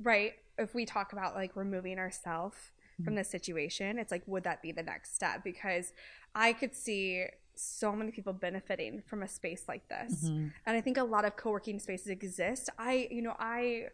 right 0.01 0.33
if 0.59 0.75
we 0.75 0.85
talk 0.85 1.13
about 1.13 1.35
like 1.35 1.55
removing 1.57 1.99
ourselves 1.99 2.57
from 3.05 3.15
this 3.15 3.29
situation 3.29 3.99
it's 3.99 4.11
like 4.11 4.23
would 4.27 4.45
that 4.45 4.63
be 4.63 4.73
the 4.73 4.83
next 4.83 5.15
step 5.15 5.43
because 5.45 5.93
i 6.35 6.53
could 6.53 6.75
see 6.75 7.25
so 7.55 7.93
many 7.93 8.11
people 8.11 8.33
benefiting 8.33 9.03
from 9.07 9.23
a 9.23 9.29
space 9.29 9.65
like 9.69 9.87
this 9.89 10.31
and 10.67 10.77
i 10.77 10.81
think 10.81 10.97
a 10.97 11.05
lot 11.05 11.25
of 11.25 11.37
co-working 11.37 11.79
spaces 11.79 12.09
exist 12.09 12.71
i 12.79 13.09
you 13.11 13.23
know 13.23 13.35
i 13.39 13.87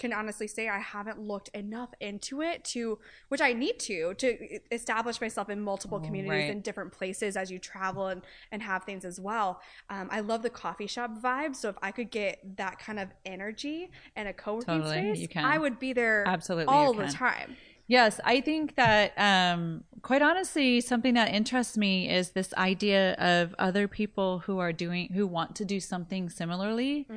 can 0.00 0.12
honestly 0.12 0.48
say 0.48 0.68
I 0.68 0.78
haven't 0.78 1.20
looked 1.20 1.48
enough 1.48 1.90
into 2.00 2.40
it 2.40 2.64
to, 2.64 2.98
which 3.28 3.40
I 3.40 3.52
need 3.52 3.78
to, 3.80 4.14
to 4.14 4.58
establish 4.74 5.20
myself 5.20 5.50
in 5.50 5.60
multiple 5.60 5.98
Oh, 5.98 6.06
communities 6.06 6.46
right. 6.46 6.50
in 6.50 6.62
different 6.62 6.90
places 6.90 7.36
as 7.36 7.50
you 7.50 7.58
travel 7.58 8.06
and, 8.06 8.22
and 8.50 8.62
have 8.62 8.84
things 8.84 9.04
as 9.04 9.20
well. 9.20 9.60
Um, 9.90 10.08
I 10.10 10.20
love 10.20 10.42
the 10.42 10.50
coffee 10.50 10.86
shop 10.86 11.20
vibe. 11.22 11.54
So 11.54 11.68
if 11.68 11.76
I 11.82 11.92
could 11.92 12.10
get 12.10 12.56
that 12.56 12.78
kind 12.78 12.98
of 12.98 13.08
energy 13.26 13.90
in 14.16 14.26
a 14.26 14.32
co-working 14.32 14.82
Totally, 14.82 15.26
space. 15.26 15.36
I 15.36 15.58
would 15.58 15.78
be 15.78 15.92
there 15.92 16.24
Absolutely, 16.26 16.72
all 16.72 16.94
the 16.94 17.08
time. 17.08 17.56
Yes, 17.90 18.20
I 18.24 18.40
think 18.40 18.76
that 18.76 19.18
um, 19.18 19.82
quite 20.02 20.22
honestly, 20.22 20.80
something 20.80 21.14
that 21.14 21.34
interests 21.34 21.76
me 21.76 22.08
is 22.08 22.30
this 22.30 22.54
idea 22.54 23.14
of 23.14 23.52
other 23.58 23.88
people 23.88 24.38
who 24.38 24.60
are 24.60 24.72
doing, 24.72 25.08
who 25.12 25.26
want 25.26 25.56
to 25.56 25.64
do 25.64 25.80
something 25.80 26.30
similarly, 26.30 27.08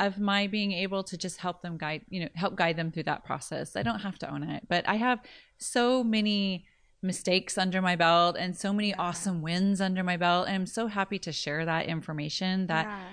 of 0.00 0.18
my 0.18 0.48
being 0.48 0.72
able 0.72 1.04
to 1.04 1.16
just 1.16 1.38
help 1.38 1.62
them 1.62 1.78
guide, 1.78 2.02
you 2.10 2.18
know, 2.18 2.28
help 2.34 2.56
guide 2.56 2.76
them 2.76 2.90
through 2.90 3.04
that 3.04 3.24
process. 3.24 3.76
I 3.76 3.84
don't 3.84 4.00
have 4.00 4.18
to 4.18 4.28
own 4.28 4.42
it, 4.42 4.64
but 4.68 4.88
I 4.88 4.96
have 4.96 5.20
so 5.56 6.02
many 6.02 6.66
mistakes 7.00 7.56
under 7.56 7.80
my 7.80 7.94
belt 7.94 8.36
and 8.36 8.56
so 8.56 8.72
many 8.72 8.92
awesome 8.96 9.40
wins 9.40 9.80
under 9.80 10.02
my 10.02 10.16
belt. 10.16 10.48
And 10.48 10.56
I'm 10.56 10.66
so 10.66 10.88
happy 10.88 11.20
to 11.20 11.30
share 11.30 11.64
that 11.64 11.86
information 11.86 12.66
that 12.66 12.86
yeah. 12.86 13.04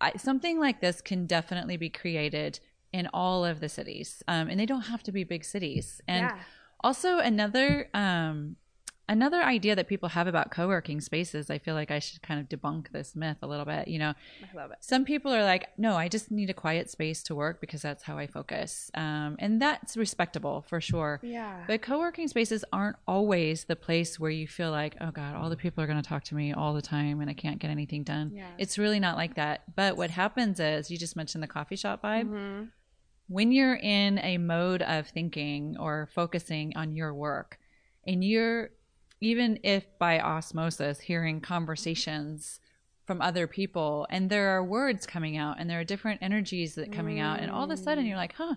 I, 0.00 0.16
something 0.16 0.60
like 0.60 0.80
this 0.80 1.00
can 1.00 1.26
definitely 1.26 1.76
be 1.76 1.90
created 1.90 2.60
in 2.92 3.08
all 3.12 3.44
of 3.44 3.60
the 3.60 3.68
cities 3.68 4.22
um, 4.28 4.48
and 4.48 4.58
they 4.58 4.66
don't 4.66 4.82
have 4.82 5.02
to 5.02 5.12
be 5.12 5.24
big 5.24 5.44
cities 5.44 6.00
and 6.08 6.26
Yeah. 6.26 6.38
also 6.82 7.18
another 7.18 7.88
um, 7.94 8.56
another 9.08 9.40
idea 9.42 9.76
that 9.76 9.86
people 9.86 10.08
have 10.08 10.26
about 10.26 10.50
co-working 10.50 11.00
spaces 11.00 11.48
i 11.48 11.58
feel 11.58 11.74
like 11.74 11.90
i 11.92 11.98
should 12.00 12.20
kind 12.22 12.40
of 12.40 12.48
debunk 12.48 12.90
this 12.90 13.14
myth 13.14 13.36
a 13.42 13.46
little 13.46 13.64
bit 13.64 13.86
you 13.86 13.98
know 13.98 14.12
I 14.52 14.56
love 14.56 14.70
it. 14.72 14.78
some 14.80 15.04
people 15.04 15.32
are 15.32 15.44
like 15.44 15.68
no 15.78 15.94
i 15.96 16.08
just 16.08 16.30
need 16.30 16.50
a 16.50 16.54
quiet 16.54 16.90
space 16.90 17.22
to 17.24 17.34
work 17.34 17.60
because 17.60 17.82
that's 17.82 18.02
how 18.02 18.18
i 18.18 18.26
focus 18.26 18.90
um, 18.94 19.36
and 19.38 19.62
that's 19.62 19.96
respectable 19.96 20.64
for 20.68 20.80
sure 20.80 21.20
Yeah. 21.22 21.64
but 21.68 21.82
co-working 21.82 22.26
spaces 22.28 22.64
aren't 22.72 22.96
always 23.06 23.64
the 23.64 23.76
place 23.76 24.18
where 24.18 24.30
you 24.30 24.48
feel 24.48 24.70
like, 24.70 24.96
oh 25.00 25.10
God, 25.10 25.34
all 25.36 25.50
the 25.50 25.56
people 25.56 25.82
are 25.84 25.86
going 25.86 26.02
to 26.02 26.08
talk 26.08 26.24
to 26.24 26.34
me 26.34 26.52
all 26.52 26.74
the 26.74 26.82
time 26.82 27.20
and 27.20 27.30
I 27.30 27.34
can't 27.34 27.58
get 27.58 27.70
anything 27.70 28.02
done. 28.02 28.32
Yeah. 28.34 28.48
It's 28.58 28.76
really 28.78 28.98
not 29.00 29.16
like 29.16 29.34
that. 29.36 29.74
But 29.76 29.96
what 29.96 30.10
happens 30.10 30.58
is, 30.60 30.90
you 30.90 30.96
just 30.98 31.16
mentioned 31.16 31.42
the 31.42 31.48
coffee 31.48 31.76
shop 31.76 32.02
vibe. 32.02 32.28
Mhm. 32.28 32.68
When 33.28 33.52
you're 33.52 33.74
in 33.76 34.18
a 34.18 34.38
mode 34.38 34.82
of 34.82 35.08
thinking 35.08 35.76
or 35.78 36.08
focusing 36.14 36.76
on 36.76 36.94
your 36.96 37.12
work, 37.14 37.58
and 38.06 38.22
you're, 38.24 38.70
even 39.20 39.58
if 39.62 39.86
by 39.98 40.20
osmosis, 40.20 41.00
hearing 41.00 41.40
conversations 41.40 42.60
from 43.04 43.22
other 43.22 43.46
people, 43.46 44.06
and 44.10 44.28
there 44.30 44.48
are 44.48 44.64
words 44.64 45.06
coming 45.06 45.36
out 45.36 45.56
and 45.60 45.70
there 45.70 45.78
are 45.80 45.84
different 45.84 46.20
energies 46.22 46.74
that 46.74 46.90
coming 46.92 47.20
out, 47.20 47.38
and 47.40 47.50
all 47.50 47.64
of 47.64 47.70
a 47.70 47.76
sudden 47.76 48.04
you're 48.04 48.16
like, 48.16 48.34
huh, 48.34 48.54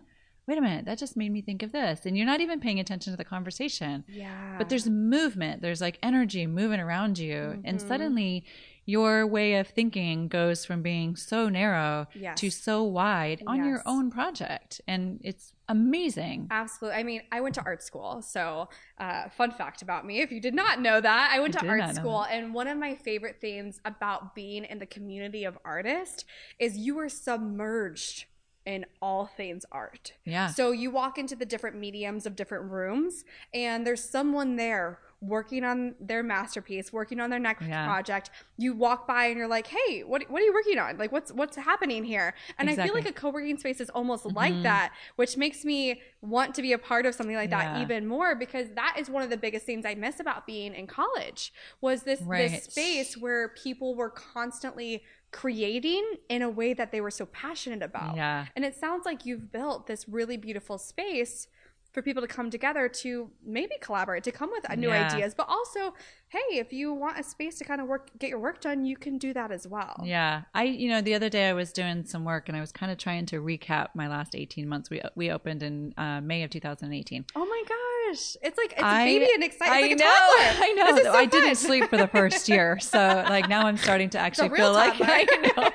wait 0.48 0.58
a 0.58 0.62
minute, 0.62 0.86
that 0.86 0.98
just 0.98 1.16
made 1.16 1.32
me 1.32 1.42
think 1.44 1.62
of 1.62 1.72
this. 1.72 2.06
And 2.08 2.18
you're 2.18 2.26
not 2.26 2.42
even 2.42 2.60
paying 2.60 2.80
attention 2.80 3.14
to 3.14 3.18
the 3.18 3.24
conversation 3.24 4.04
Yeah. 4.08 4.56
but 4.58 4.68
there's 4.70 4.90
movement 4.90 5.62
there's 5.62 5.80
like 5.82 6.00
energy 6.02 6.48
moving 6.48 6.80
around 6.80 7.20
you 7.20 7.62
and 7.64 7.78
Mhm. 7.78 7.88
suddenly 7.88 8.46
your 8.90 9.26
way 9.28 9.50
of 9.60 9.68
thinking 9.68 10.28
goes 10.28 10.66
from 10.66 10.82
being 10.82 11.16
so 11.16 11.40
narrow 11.50 12.08
Yes. 12.16 12.40
to 12.42 12.50
so 12.50 12.76
wide 12.84 13.40
on 13.46 13.58
your 13.68 13.82
own 13.86 14.10
project 14.10 14.82
and 14.88 15.20
it's 15.24 15.54
amazing 15.68 16.40
Absolutely. 16.50 17.00
I 17.00 17.04
mean, 17.04 17.22
I 17.32 17.40
went 17.42 17.54
to 17.56 17.64
art 17.64 17.82
school. 17.84 18.22
So, 18.24 18.70
uh, 18.98 19.30
fun 19.30 19.52
fact 19.52 19.82
about 19.84 20.06
me 20.10 20.22
if 20.22 20.32
you 20.32 20.42
did 20.42 20.56
not 20.56 20.82
know 20.82 21.00
that, 21.00 21.26
I 21.32 21.40
went 21.40 21.56
I 21.58 21.60
to 21.62 21.68
art 21.68 21.96
school. 21.96 22.24
And 22.24 22.54
one 22.54 22.68
of 22.68 22.78
my 22.78 22.96
favorite 22.96 23.38
things 23.40 23.80
about 23.86 24.34
being 24.34 24.64
in 24.66 24.80
the 24.80 24.86
community 24.88 25.44
of 25.44 25.58
artists 25.64 26.26
is 26.58 26.78
you 26.78 26.98
are 27.00 27.10
submerged 27.10 28.26
in 28.66 28.86
all 29.02 29.26
things 29.26 29.64
art. 29.72 30.14
yeah 30.26 30.48
So, 30.48 30.72
you 30.72 30.90
walk 30.92 31.18
into 31.18 31.36
the 31.36 31.46
different 31.46 31.78
mediums 31.78 32.26
of 32.26 32.36
different 32.36 32.66
rooms, 32.72 33.24
and 33.54 33.86
there's 33.86 34.04
someone 34.04 34.56
there 34.56 35.00
working 35.22 35.66
on 35.66 35.96
their 36.00 36.24
masterpiece, 36.24 36.94
working 36.94 37.20
on 37.20 37.30
their 37.30 37.40
next 37.40 37.66
Yeah. 37.68 37.86
project. 37.86 38.30
You 38.58 38.74
walk 38.74 39.06
by 39.06 39.26
and 39.26 39.38
you're 39.38 39.48
like, 39.50 39.68
"Hey, 39.68 40.02
what 40.04 40.24
what 40.30 40.42
are 40.42 40.46
you 40.46 40.54
working 40.54 40.80
on? 40.80 40.98
Like 40.98 41.12
what's 41.12 41.32
what's 41.34 41.58
happening 41.58 42.06
here?" 42.06 42.34
And 42.58 42.70
I 42.70 42.76
feel 42.76 42.94
like 42.94 43.06
a 43.08 43.12
co-working 43.12 43.58
space 43.58 43.82
is 43.82 43.90
almost 43.90 44.26
like 44.26 44.54
Mhm. 44.54 44.64
that, 44.64 44.94
which 45.18 45.36
makes 45.36 45.66
me 45.66 46.02
want 46.22 46.56
to 46.56 46.62
be 46.62 46.72
a 46.74 46.78
part 46.78 47.06
of 47.06 47.16
something 47.16 47.36
like 47.36 47.50
that 47.50 47.76
Yeah. 47.76 47.82
even 47.82 48.08
more 48.08 48.34
because 48.36 48.70
that 48.76 48.96
is 48.98 49.10
one 49.10 49.24
of 49.24 49.30
the 49.30 49.38
biggest 49.38 49.66
things 49.66 49.86
I 49.86 49.96
miss 49.96 50.20
about 50.22 50.46
being 50.48 50.74
in 50.74 50.88
college 50.88 51.52
was 51.82 52.04
this 52.04 52.22
Right. 52.22 52.50
this 52.50 52.64
space 52.66 53.18
where 53.18 53.50
people 53.50 53.96
were 53.96 54.10
constantly 54.10 55.04
creating 55.32 56.04
in 56.28 56.42
a 56.42 56.50
way 56.50 56.74
that 56.74 56.92
they 56.92 57.02
were 57.02 57.12
so 57.12 57.26
passionate 57.26 57.84
about. 57.84 58.16
yeah 58.16 58.48
And 58.56 58.66
it 58.66 58.74
sounds 58.76 59.06
like 59.06 59.26
you've 59.26 59.52
built 59.52 59.86
this 59.88 60.08
really 60.10 60.38
beautiful 60.38 60.78
space 60.78 61.48
for 61.92 62.02
people 62.04 62.22
to 62.22 62.28
come 62.28 62.50
together 62.52 62.88
to 62.88 63.32
maybe 63.44 63.74
collaborate, 63.82 64.24
to 64.24 64.32
come 64.32 64.52
with 64.52 64.70
new 64.78 64.90
Yeah. 64.90 65.08
ideas, 65.12 65.34
but 65.36 65.48
also, 65.50 65.94
hey, 66.28 66.58
if 66.60 66.72
you 66.72 66.94
want 66.94 67.20
a 67.20 67.24
space 67.24 67.58
to 67.58 67.64
kind 67.64 67.82
of 67.82 67.88
work, 67.88 68.12
get 68.20 68.30
your 68.30 68.40
work 68.40 68.62
done, 68.62 68.86
you 68.86 68.96
can 68.96 69.18
do 69.18 69.34
that 69.34 69.52
as 69.52 69.68
well. 69.68 70.04
yeah 70.06 70.44
i 70.54 70.64
you 70.64 70.88
know 70.90 71.02
the 71.02 71.14
other 71.16 71.30
day 71.30 71.50
i 71.50 71.54
was 71.54 71.74
doing 71.74 72.06
some 72.06 72.24
work 72.24 72.48
and 72.48 72.56
i 72.56 72.62
was 72.62 72.72
kind 72.72 72.92
of 72.92 72.98
trying 72.98 73.26
to 73.26 73.38
recap 73.42 73.88
my 73.96 74.08
last 74.08 74.36
18 74.36 74.68
months 74.68 74.90
we 74.90 75.02
we 75.16 75.30
opened 75.32 75.64
in 75.64 75.94
uh, 75.98 76.22
may 76.22 76.44
of 76.44 76.50
2018 76.52 77.26
Oh 77.36 77.46
my 77.46 77.64
gosh, 77.68 78.38
it's 78.42 78.58
like 78.58 78.72
it's 78.74 78.84
I- 78.84 79.02
a 79.02 79.06
baby 79.06 79.32
and 79.34 79.44
exciting. 79.44 79.74
I 79.74 79.82
like 79.88 79.98
know, 79.98 80.06
toddler. 80.06 80.66
I 80.68 80.74
know. 80.74 81.04
So 81.04 81.12
I 81.14 81.26
didn't 81.26 81.56
sleep 81.56 81.90
for 81.90 81.98
the 81.98 82.08
first 82.08 82.48
year, 82.50 82.80
so 82.94 83.00
like 83.30 83.50
now 83.50 83.66
I'm 83.68 83.78
starting 83.78 84.10
to 84.12 84.20
actually 84.20 84.50
feel 84.50 84.72
like. 84.74 84.94
I 85.02 85.24
know. 85.58 85.70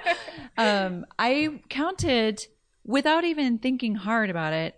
Um, 0.56 1.06
I 1.18 1.60
counted 1.68 2.46
without 2.84 3.24
even 3.24 3.58
thinking 3.58 3.94
hard 3.94 4.30
about 4.30 4.52
it, 4.52 4.74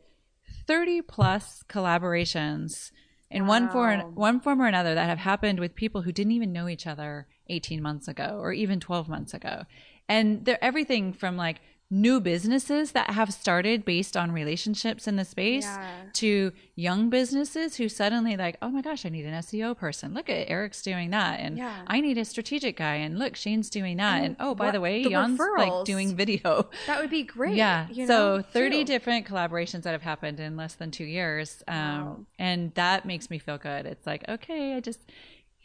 30 0.67 1.03
plus 1.03 1.63
collaborations 1.69 2.91
in 3.31 3.47
one 3.47 3.69
form 3.69 4.15
one 4.15 4.41
form 4.41 4.63
or 4.63 4.67
another 4.67 4.95
that 4.95 5.09
have 5.09 5.19
happened 5.19 5.59
with 5.59 5.75
people 5.75 6.03
who 6.03 6.13
didn't 6.13 6.33
even 6.33 6.53
know 6.53 6.69
each 6.69 6.87
other 6.87 7.27
18 7.49 7.83
months 7.83 8.09
ago 8.09 8.39
or 8.41 8.53
even 8.53 8.81
12 8.81 9.09
months 9.09 9.35
ago. 9.35 9.65
And 10.09 10.45
they're 10.45 10.63
everything 10.63 11.13
from 11.13 11.37
like 11.37 11.61
new 11.89 12.21
businesses 12.21 12.91
that 12.93 13.11
have 13.11 13.33
started 13.33 13.85
based 13.85 14.17
on 14.17 14.33
relationships 14.33 15.07
in 15.07 15.15
the 15.15 15.25
space 15.25 15.65
Yeah. 15.65 15.87
to 16.15 16.53
young 16.75 17.11
businesses 17.11 17.77
who 17.77 17.89
suddenly 17.89 18.37
like, 18.37 18.57
oh 18.61 18.71
my 18.71 18.83
gosh, 18.83 19.07
I 19.07 19.09
need 19.09 19.25
an 19.25 19.35
SEO 19.35 19.77
person. 19.77 20.13
Look 20.13 20.29
at 20.29 20.51
Eric's 20.51 20.83
doing 20.83 21.11
that, 21.11 21.39
and 21.39 21.57
Yeah. 21.57 21.83
I 21.87 22.01
need 22.01 22.19
a 22.19 22.25
strategic 22.25 22.77
guy, 22.77 22.97
and 22.97 23.19
look, 23.19 23.37
Shane's 23.37 23.71
doing 23.71 23.99
that, 23.99 24.17
and, 24.17 24.27
And 24.27 24.37
oh 24.41 24.55
by 24.57 24.73
the 24.73 24.81
way, 24.81 25.05
the 25.05 25.11
Jan's 25.11 25.39
like 25.57 25.85
doing 25.85 26.17
video. 26.17 26.69
That 26.89 27.01
would 27.01 27.11
be 27.11 27.23
great. 27.23 27.55
Yeah. 27.55 27.87
you 27.89 28.07
so 28.09 28.39
know, 28.39 28.43
30 28.43 28.79
too. 28.79 28.85
different 28.85 29.27
collaborations 29.27 29.83
that 29.83 29.93
have 29.93 30.03
happened 30.03 30.41
in 30.41 30.57
less 30.57 30.75
than 30.75 30.91
two 30.91 31.05
years. 31.05 31.63
Um, 31.69 31.77
Wow. 31.77 32.21
And 32.39 32.75
that 32.75 33.07
makes 33.07 33.31
me 33.31 33.39
feel 33.39 33.59
good. 33.59 33.87
It's 33.87 34.07
like, 34.07 34.29
okay, 34.29 34.75
I 34.75 34.81
just, 34.81 35.01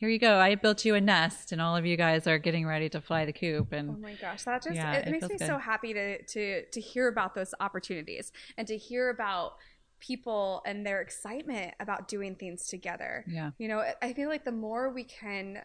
here 0.02 0.10
you 0.10 0.18
go. 0.20 0.40
I 0.40 0.56
built 0.56 0.84
you 0.84 0.96
a 0.96 1.00
nest, 1.02 1.52
and 1.52 1.62
all 1.62 1.78
of 1.78 1.86
you 1.86 1.96
guys 1.96 2.26
are 2.26 2.40
getting 2.40 2.66
ready 2.66 2.90
to 2.90 3.00
fly 3.00 3.24
the 3.24 3.32
coop. 3.32 3.72
And 3.72 3.92
Oh 3.92 3.94
my 4.02 4.16
gosh, 4.16 4.44
that 4.46 4.64
just 4.64 4.76
Yeah, 4.76 4.94
it, 4.94 5.08
it 5.08 5.12
makes 5.12 5.30
me 5.30 5.38
good. 5.38 5.46
so 5.48 5.58
happy 5.60 5.94
to 5.94 6.22
to 6.24 6.66
to 6.66 6.82
hear 6.82 7.08
about 7.08 7.36
those 7.36 7.54
opportunities 7.60 8.32
and 8.58 8.68
to 8.68 8.76
hear 8.78 9.10
about 9.10 9.54
people 10.00 10.64
and 10.66 10.84
their 10.84 11.02
excitement 11.02 11.76
about 11.80 12.08
doing 12.08 12.36
things 12.36 12.66
together. 12.68 13.24
yeah, 13.28 13.52
You 13.60 13.68
know, 13.68 13.84
I 14.02 14.14
feel 14.14 14.28
like 14.30 14.44
the 14.44 14.52
more 14.52 14.90
we 14.92 15.04
can 15.04 15.62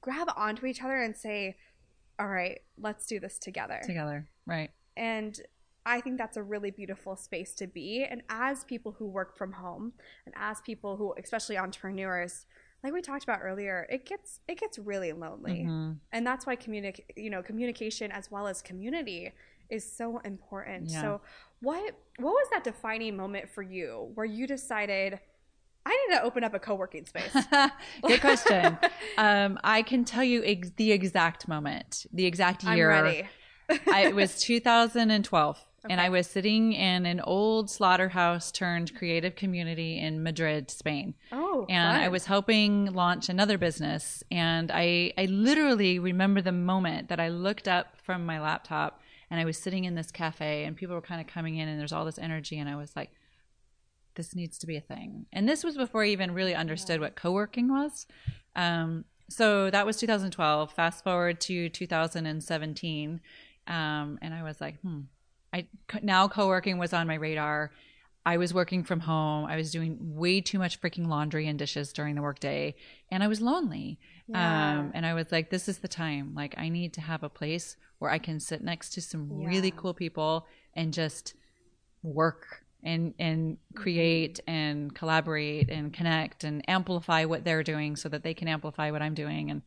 grab 0.00 0.28
onto 0.36 0.66
each 0.66 0.82
other 0.82 1.00
and 1.02 1.16
say, 1.16 1.56
"All 2.18 2.28
right, 2.28 2.60
let's 2.78 3.06
do 3.06 3.18
this 3.20 3.38
together." 3.38 3.80
together. 3.84 4.28
Right. 4.46 4.70
And 4.96 5.40
I 5.84 6.00
think 6.00 6.18
that's 6.18 6.36
a 6.36 6.42
really 6.42 6.70
beautiful 6.70 7.16
space 7.16 7.54
to 7.54 7.66
be. 7.66 8.04
And 8.04 8.22
as 8.28 8.62
people 8.64 8.92
who 8.92 9.06
work 9.06 9.36
from 9.36 9.52
home, 9.52 9.94
and 10.26 10.34
as 10.38 10.60
people 10.60 10.96
who, 10.98 11.14
especially 11.18 11.56
entrepreneurs, 11.58 12.46
like 12.82 12.92
we 12.92 13.00
talked 13.00 13.22
about 13.24 13.40
earlier, 13.42 13.86
it 13.90 14.04
gets 14.06 14.40
it 14.48 14.58
gets 14.58 14.78
really 14.78 15.12
lonely 15.12 15.64
Mhm. 15.68 15.98
and 16.12 16.26
that's 16.26 16.46
why 16.46 16.56
communic- 16.56 17.04
you 17.16 17.30
know 17.30 17.42
communication 17.42 18.10
as 18.12 18.30
well 18.30 18.46
as 18.48 18.60
community 18.62 19.32
is 19.70 19.90
so 19.90 20.18
important 20.18 20.90
Yeah. 20.90 21.00
so 21.00 21.20
what 21.60 21.94
what 22.18 22.32
was 22.32 22.48
that 22.52 22.64
defining 22.64 23.16
moment 23.16 23.48
for 23.48 23.62
you 23.62 24.10
where 24.14 24.26
you 24.26 24.46
decided 24.46 25.18
i 25.86 25.90
need 26.08 26.14
to 26.16 26.22
open 26.22 26.44
up 26.44 26.54
a 26.54 26.58
co-working 26.58 27.06
space 27.06 27.32
Good 28.02 28.20
question. 28.20 28.78
um, 29.16 29.58
I 29.64 29.82
can 29.82 30.04
tell 30.04 30.24
you 30.24 30.42
ex- 30.44 30.72
the 30.76 30.92
exact 30.92 31.46
moment, 31.48 32.06
the 32.12 32.26
exact 32.26 32.64
year. 32.64 32.90
i'm 32.90 33.04
ready 33.04 33.28
I, 33.90 34.06
it 34.08 34.14
was 34.14 34.38
2012, 34.50 35.64
and 35.88 36.00
I 36.00 36.08
was 36.08 36.26
sitting 36.26 36.72
in 36.72 37.06
an 37.06 37.20
old 37.20 37.70
slaughterhouse 37.70 38.52
turned 38.52 38.94
creative 38.94 39.34
community 39.34 39.98
in 39.98 40.22
Madrid, 40.22 40.70
Spain. 40.70 41.14
oh 41.32 41.66
and 41.68 41.96
I 41.96 42.08
was 42.08 42.26
helping 42.26 42.92
launch 42.92 43.28
another 43.28 43.58
business. 43.58 44.22
And 44.30 44.70
I, 44.72 45.12
I 45.18 45.26
literally 45.26 45.98
remember 45.98 46.40
the 46.40 46.52
moment 46.52 47.08
that 47.08 47.20
I 47.20 47.28
looked 47.28 47.66
up 47.66 47.96
from 48.02 48.24
my 48.24 48.40
laptop 48.40 49.00
and 49.30 49.40
I 49.40 49.44
was 49.44 49.58
sitting 49.58 49.84
in 49.84 49.94
this 49.94 50.10
cafe 50.10 50.64
and 50.64 50.76
people 50.76 50.94
were 50.94 51.02
kind 51.02 51.20
of 51.20 51.26
coming 51.26 51.56
in 51.56 51.68
and 51.68 51.80
there's 51.80 51.92
all 51.92 52.04
this 52.04 52.18
energy. 52.18 52.58
And 52.58 52.68
I 52.68 52.76
was 52.76 52.94
like, 52.94 53.10
this 54.14 54.34
needs 54.34 54.58
to 54.58 54.66
be 54.66 54.76
a 54.76 54.80
thing. 54.80 55.26
And 55.32 55.48
this 55.48 55.64
was 55.64 55.76
before 55.76 56.04
I 56.04 56.08
even 56.08 56.32
really 56.32 56.54
understood 56.54 57.00
what 57.00 57.16
co 57.16 57.32
working 57.32 57.68
was. 57.68 58.06
Um, 58.54 59.04
so 59.30 59.70
that 59.70 59.86
was 59.86 59.96
2012. 59.96 60.72
Fast 60.72 61.02
forward 61.02 61.40
to 61.42 61.68
2017. 61.70 63.20
Um, 63.66 64.18
and 64.20 64.34
I 64.34 64.42
was 64.42 64.60
like, 64.60 64.78
hmm, 64.80 65.00
I 65.52 65.66
now 66.02 66.28
co 66.28 66.48
working 66.48 66.78
was 66.78 66.92
on 66.92 67.06
my 67.06 67.14
radar. 67.14 67.72
I 68.24 68.36
was 68.36 68.54
working 68.54 68.84
from 68.84 69.00
home. 69.00 69.46
I 69.46 69.56
was 69.56 69.72
doing 69.72 69.98
way 70.00 70.40
too 70.40 70.58
much 70.58 70.80
freaking 70.80 71.08
laundry 71.08 71.48
and 71.48 71.58
dishes 71.58 71.92
during 71.92 72.14
the 72.14 72.22
workday, 72.22 72.76
and 73.10 73.22
I 73.22 73.28
was 73.28 73.40
lonely. 73.40 73.98
Yeah. 74.28 74.78
Um, 74.78 74.92
and 74.94 75.04
I 75.04 75.14
was 75.14 75.32
like, 75.32 75.50
"This 75.50 75.68
is 75.68 75.78
the 75.78 75.88
time. 75.88 76.34
Like, 76.34 76.54
I 76.56 76.68
need 76.68 76.92
to 76.94 77.00
have 77.00 77.22
a 77.24 77.28
place 77.28 77.76
where 77.98 78.10
I 78.10 78.18
can 78.18 78.38
sit 78.38 78.62
next 78.62 78.90
to 78.90 79.00
some 79.00 79.44
really 79.44 79.72
cool 79.72 79.94
people 79.94 80.46
and 80.74 80.92
just 80.92 81.34
work 82.02 82.64
and 82.84 83.14
and 83.18 83.58
create 83.74 84.40
and 84.46 84.94
collaborate 84.94 85.70
and 85.70 85.92
connect 85.92 86.44
and 86.44 86.68
amplify 86.68 87.24
what 87.24 87.44
they're 87.44 87.62
doing 87.62 87.96
so 87.96 88.08
that 88.08 88.22
they 88.22 88.34
can 88.34 88.48
amplify 88.48 88.90
what 88.92 89.02
I'm 89.02 89.14
doing." 89.14 89.50
And 89.50 89.62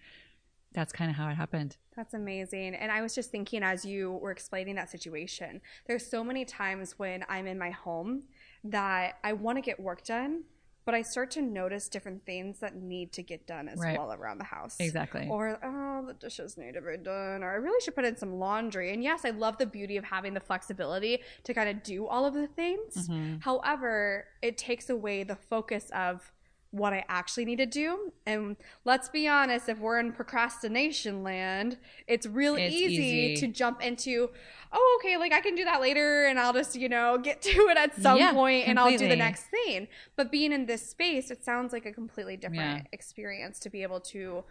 that's 0.75 0.91
kind 0.93 1.09
of 1.09 1.15
how 1.17 1.27
it 1.29 1.35
happened. 1.35 1.77
That's 1.95 2.13
amazing. 2.13 2.75
And 2.75 2.91
I 2.91 3.01
was 3.01 3.15
just 3.15 3.31
thinking 3.31 3.63
as 3.63 3.85
you 3.85 4.11
were 4.11 4.31
explaining 4.31 4.75
that 4.75 4.89
situation, 4.91 5.61
there's 5.87 6.05
so 6.05 6.23
many 6.23 6.43
times 6.45 6.99
when 6.99 7.23
I'm 7.29 7.47
in 7.47 7.57
my 7.57 7.71
home 7.71 8.23
that 8.65 9.17
I 9.23 9.33
want 9.33 9.57
to 9.57 9.61
get 9.61 9.79
work 9.79 10.03
done, 10.03 10.43
but 10.83 10.93
I 10.93 11.01
start 11.01 11.31
to 11.31 11.41
notice 11.41 11.87
different 11.89 12.25
things 12.25 12.59
that 12.59 12.75
need 12.75 13.11
to 13.13 13.23
get 13.23 13.47
done 13.47 13.67
as 13.69 13.79
Right. 13.79 13.97
well 13.97 14.11
around 14.11 14.37
the 14.39 14.43
house. 14.43 14.75
Exactly. 14.79 15.27
Or, 15.29 15.57
oh, 15.63 16.05
the 16.05 16.13
dishes 16.13 16.57
need 16.57 16.73
to 16.73 16.81
be 16.81 16.97
done. 16.97 17.41
Or 17.43 17.51
I 17.51 17.55
really 17.55 17.81
should 17.81 17.95
put 17.95 18.05
in 18.05 18.17
some 18.17 18.33
laundry. 18.35 18.93
And 18.93 19.01
yes, 19.01 19.25
I 19.25 19.29
love 19.31 19.57
the 19.57 19.65
beauty 19.65 19.97
of 19.97 20.03
having 20.03 20.33
the 20.35 20.39
flexibility 20.41 21.23
to 21.45 21.53
kind 21.53 21.69
of 21.69 21.81
do 21.81 22.05
all 22.05 22.25
of 22.25 22.33
the 22.35 22.47
things. 22.47 23.07
Mhm. 23.07 23.41
However, 23.41 24.25
it 24.41 24.57
takes 24.57 24.89
away 24.89 25.23
the 25.23 25.35
focus 25.37 25.89
of 25.91 26.31
what 26.75 26.93
I 26.93 27.05
actually 27.07 27.45
need 27.45 27.57
to 27.57 27.65
do. 27.65 28.11
And 28.25 28.57
let's 28.83 29.07
be 29.09 29.27
honest, 29.27 29.69
if 29.69 29.79
we're 29.79 29.99
in 29.99 30.11
procrastination 30.11 31.23
land, 31.23 31.77
it's 32.07 32.27
real 32.27 32.55
It's 32.55 32.75
easy, 32.75 33.03
easy. 33.03 33.35
to 33.47 33.47
jump 33.47 33.81
into, 33.81 34.29
oh, 34.73 34.99
okay, 34.99 35.17
like 35.17 35.31
I 35.31 35.39
can 35.39 35.55
do 35.55 35.63
that 35.65 35.79
later 35.81 36.25
and 36.25 36.37
I'll 36.37 36.53
just, 36.53 36.75
you 36.75 36.89
know, 36.89 37.17
get 37.17 37.41
to 37.53 37.67
it 37.69 37.77
at 37.77 37.95
some 37.95 38.17
Yeah, 38.17 38.33
point 38.33 38.67
and 38.67 38.77
I'll 38.77 38.91
do 38.91 39.07
the 39.07 39.15
next 39.15 39.43
thing. 39.45 39.87
But 40.17 40.31
being 40.31 40.51
in 40.51 40.65
this 40.65 40.89
space, 40.89 41.31
it 41.31 41.43
sounds 41.43 41.71
like 41.71 41.85
a 41.85 41.93
completely 41.93 42.35
different 42.37 42.61
Yeah. 42.61 42.81
experience 42.91 43.59
to 43.59 43.69
be 43.69 43.83
able 43.83 44.01
to, 44.01 44.43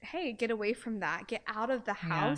hey, 0.00 0.32
get 0.32 0.50
away 0.50 0.72
from 0.74 1.00
that, 1.00 1.28
get 1.28 1.42
out 1.46 1.70
of 1.70 1.84
the 1.86 1.96
Yeah. 2.02 2.34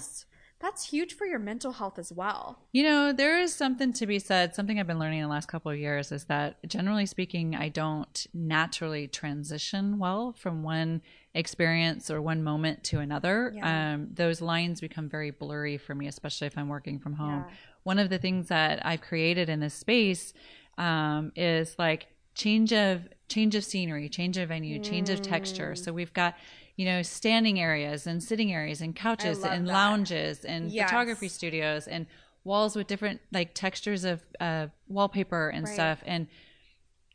That's 0.62 0.88
huge 0.90 1.14
for 1.14 1.26
your 1.26 1.40
mental 1.40 1.72
health 1.72 1.98
as 1.98 2.12
well. 2.12 2.60
You 2.70 2.84
know, 2.84 3.12
there 3.12 3.40
is 3.40 3.52
something 3.52 3.92
to 3.94 4.06
be 4.06 4.20
said. 4.20 4.54
Something 4.54 4.78
I've 4.78 4.86
been 4.86 5.00
learning 5.00 5.18
in 5.18 5.24
the 5.24 5.30
last 5.30 5.48
couple 5.48 5.72
of 5.72 5.78
years 5.78 6.12
is 6.12 6.24
that 6.26 6.56
generally 6.68 7.04
speaking, 7.04 7.56
I 7.56 7.68
don't 7.68 8.26
naturally 8.32 9.08
transition 9.08 9.98
well 9.98 10.32
from 10.38 10.62
one 10.62 11.02
experience 11.34 12.10
or 12.10 12.22
one 12.22 12.44
moment 12.44 12.84
to 12.84 13.00
another. 13.00 13.52
Yeah. 13.56 13.94
Um, 13.94 14.10
those 14.14 14.40
lines 14.40 14.80
become 14.80 15.08
very 15.08 15.32
blurry 15.32 15.78
for 15.78 15.96
me, 15.96 16.06
especially 16.06 16.46
if 16.46 16.56
I'm 16.56 16.68
working 16.68 17.00
from 17.00 17.14
home. 17.14 17.44
Yeah. 17.48 17.54
One 17.82 17.98
of 17.98 18.08
the 18.08 18.18
things 18.18 18.46
that 18.46 18.86
I've 18.86 19.00
created 19.00 19.48
in 19.48 19.58
this 19.58 19.74
space 19.74 20.32
um, 20.78 21.32
is 21.34 21.74
like 21.76 22.06
change 22.34 22.72
of 22.72 23.08
change 23.28 23.54
of 23.54 23.64
scenery, 23.64 24.08
change 24.08 24.36
of 24.36 24.50
venue, 24.50 24.78
change 24.78 25.08
of 25.08 25.22
texture. 25.22 25.72
Mm. 25.72 25.78
So 25.78 25.92
we've 25.92 26.12
got 26.12 26.34
you 26.82 26.88
know 26.90 27.00
standing 27.02 27.60
areas 27.60 28.08
and 28.08 28.20
sitting 28.20 28.52
areas 28.52 28.80
and 28.80 28.96
couches 28.96 29.44
and 29.44 29.68
that. 29.68 29.72
lounges 29.72 30.44
and 30.44 30.72
Yes. 30.72 30.90
photography 30.90 31.28
studios 31.28 31.86
and 31.86 32.06
walls 32.42 32.74
with 32.74 32.88
different 32.88 33.20
like 33.30 33.54
textures 33.54 34.02
of 34.04 34.20
uh, 34.40 34.66
wallpaper 34.88 35.48
and 35.50 35.64
Right. 35.64 35.72
stuff 35.74 35.98
and 36.04 36.26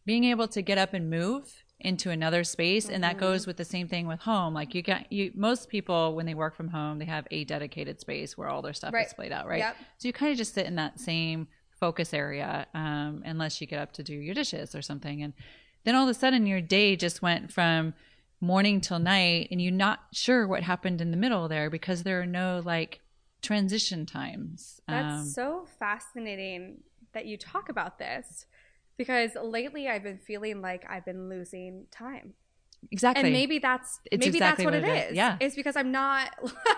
being 0.05 0.23
able 0.23 0.47
to 0.47 0.61
get 0.61 0.77
up 0.77 0.93
and 0.93 1.09
move 1.09 1.63
into 1.81 2.09
another 2.11 2.45
space 2.45 2.87
and 2.87 3.03
that 3.03 3.17
Mm-hmm. 3.17 3.25
goes 3.25 3.45
with 3.45 3.57
the 3.57 3.65
same 3.65 3.87
thing 3.89 4.07
with 4.07 4.21
home 4.21 4.53
like 4.53 4.73
you 4.73 4.81
got 4.81 5.11
you 5.11 5.31
most 5.35 5.67
people 5.69 6.15
when 6.15 6.25
they 6.25 6.33
work 6.33 6.55
from 6.55 6.69
home 6.69 6.97
they 6.97 7.05
have 7.17 7.27
a 7.29 7.43
dedicated 7.43 7.99
space 7.99 8.37
where 8.37 8.47
all 8.47 8.61
their 8.61 8.73
stuff 8.73 8.93
Right. 8.93 9.05
is 9.05 9.11
splayed 9.11 9.33
out 9.33 9.47
right 9.47 9.59
Yep. 9.59 9.75
so 9.97 10.07
you 10.07 10.13
kind 10.13 10.31
of 10.31 10.37
just 10.37 10.53
sit 10.53 10.65
in 10.65 10.75
that 10.75 10.97
same 10.99 11.47
focus 11.79 12.13
area 12.13 12.65
um, 12.73 13.21
unless 13.25 13.59
you 13.61 13.67
get 13.67 13.79
up 13.79 13.91
to 13.93 14.01
do 14.03 14.15
your 14.15 14.33
dishes 14.33 14.73
or 14.73 14.81
something 14.81 15.21
and 15.21 15.33
then 15.83 15.93
all 15.93 16.03
of 16.03 16.09
a 16.09 16.13
sudden 16.13 16.47
your 16.47 16.61
day 16.61 16.95
just 16.95 17.21
went 17.21 17.51
from 17.51 17.93
morning 18.39 18.79
till 18.81 18.99
night 18.99 19.47
and 19.51 19.61
you're 19.61 19.71
not 19.71 19.99
sure 20.13 20.47
what 20.47 20.63
happened 20.63 21.01
in 21.01 21.11
the 21.11 21.17
middle 21.17 21.47
there 21.47 21.69
because 21.69 22.03
there 22.03 22.21
are 22.21 22.25
no 22.25 22.61
like 22.63 22.99
transition 23.41 24.05
times 24.05 24.81
That's 24.87 25.19
Um, 25.21 25.25
so 25.25 25.65
fascinating 25.79 26.79
that 27.13 27.25
you 27.25 27.37
talk 27.37 27.69
about 27.69 27.97
this 27.99 28.45
because 28.97 29.31
lately 29.41 29.87
I've 29.87 30.03
been 30.03 30.17
feeling 30.19 30.61
like 30.61 30.85
I've 30.89 31.05
been 31.05 31.29
losing 31.29 31.85
time. 31.91 32.33
exactly 32.91 33.23
And 33.23 33.33
maybe 33.33 33.57
that's 33.59 33.99
It's 34.11 34.23
maybe 34.25 34.37
exactly 34.37 34.65
that's 34.65 34.75
what, 34.75 34.83
what 34.83 34.97
it 34.97 35.05
is. 35.05 35.11
is. 35.11 35.17
Yeah. 35.17 35.37
It's 35.39 35.55
because 35.55 35.75
I'm 35.75 35.91
not 35.91 36.29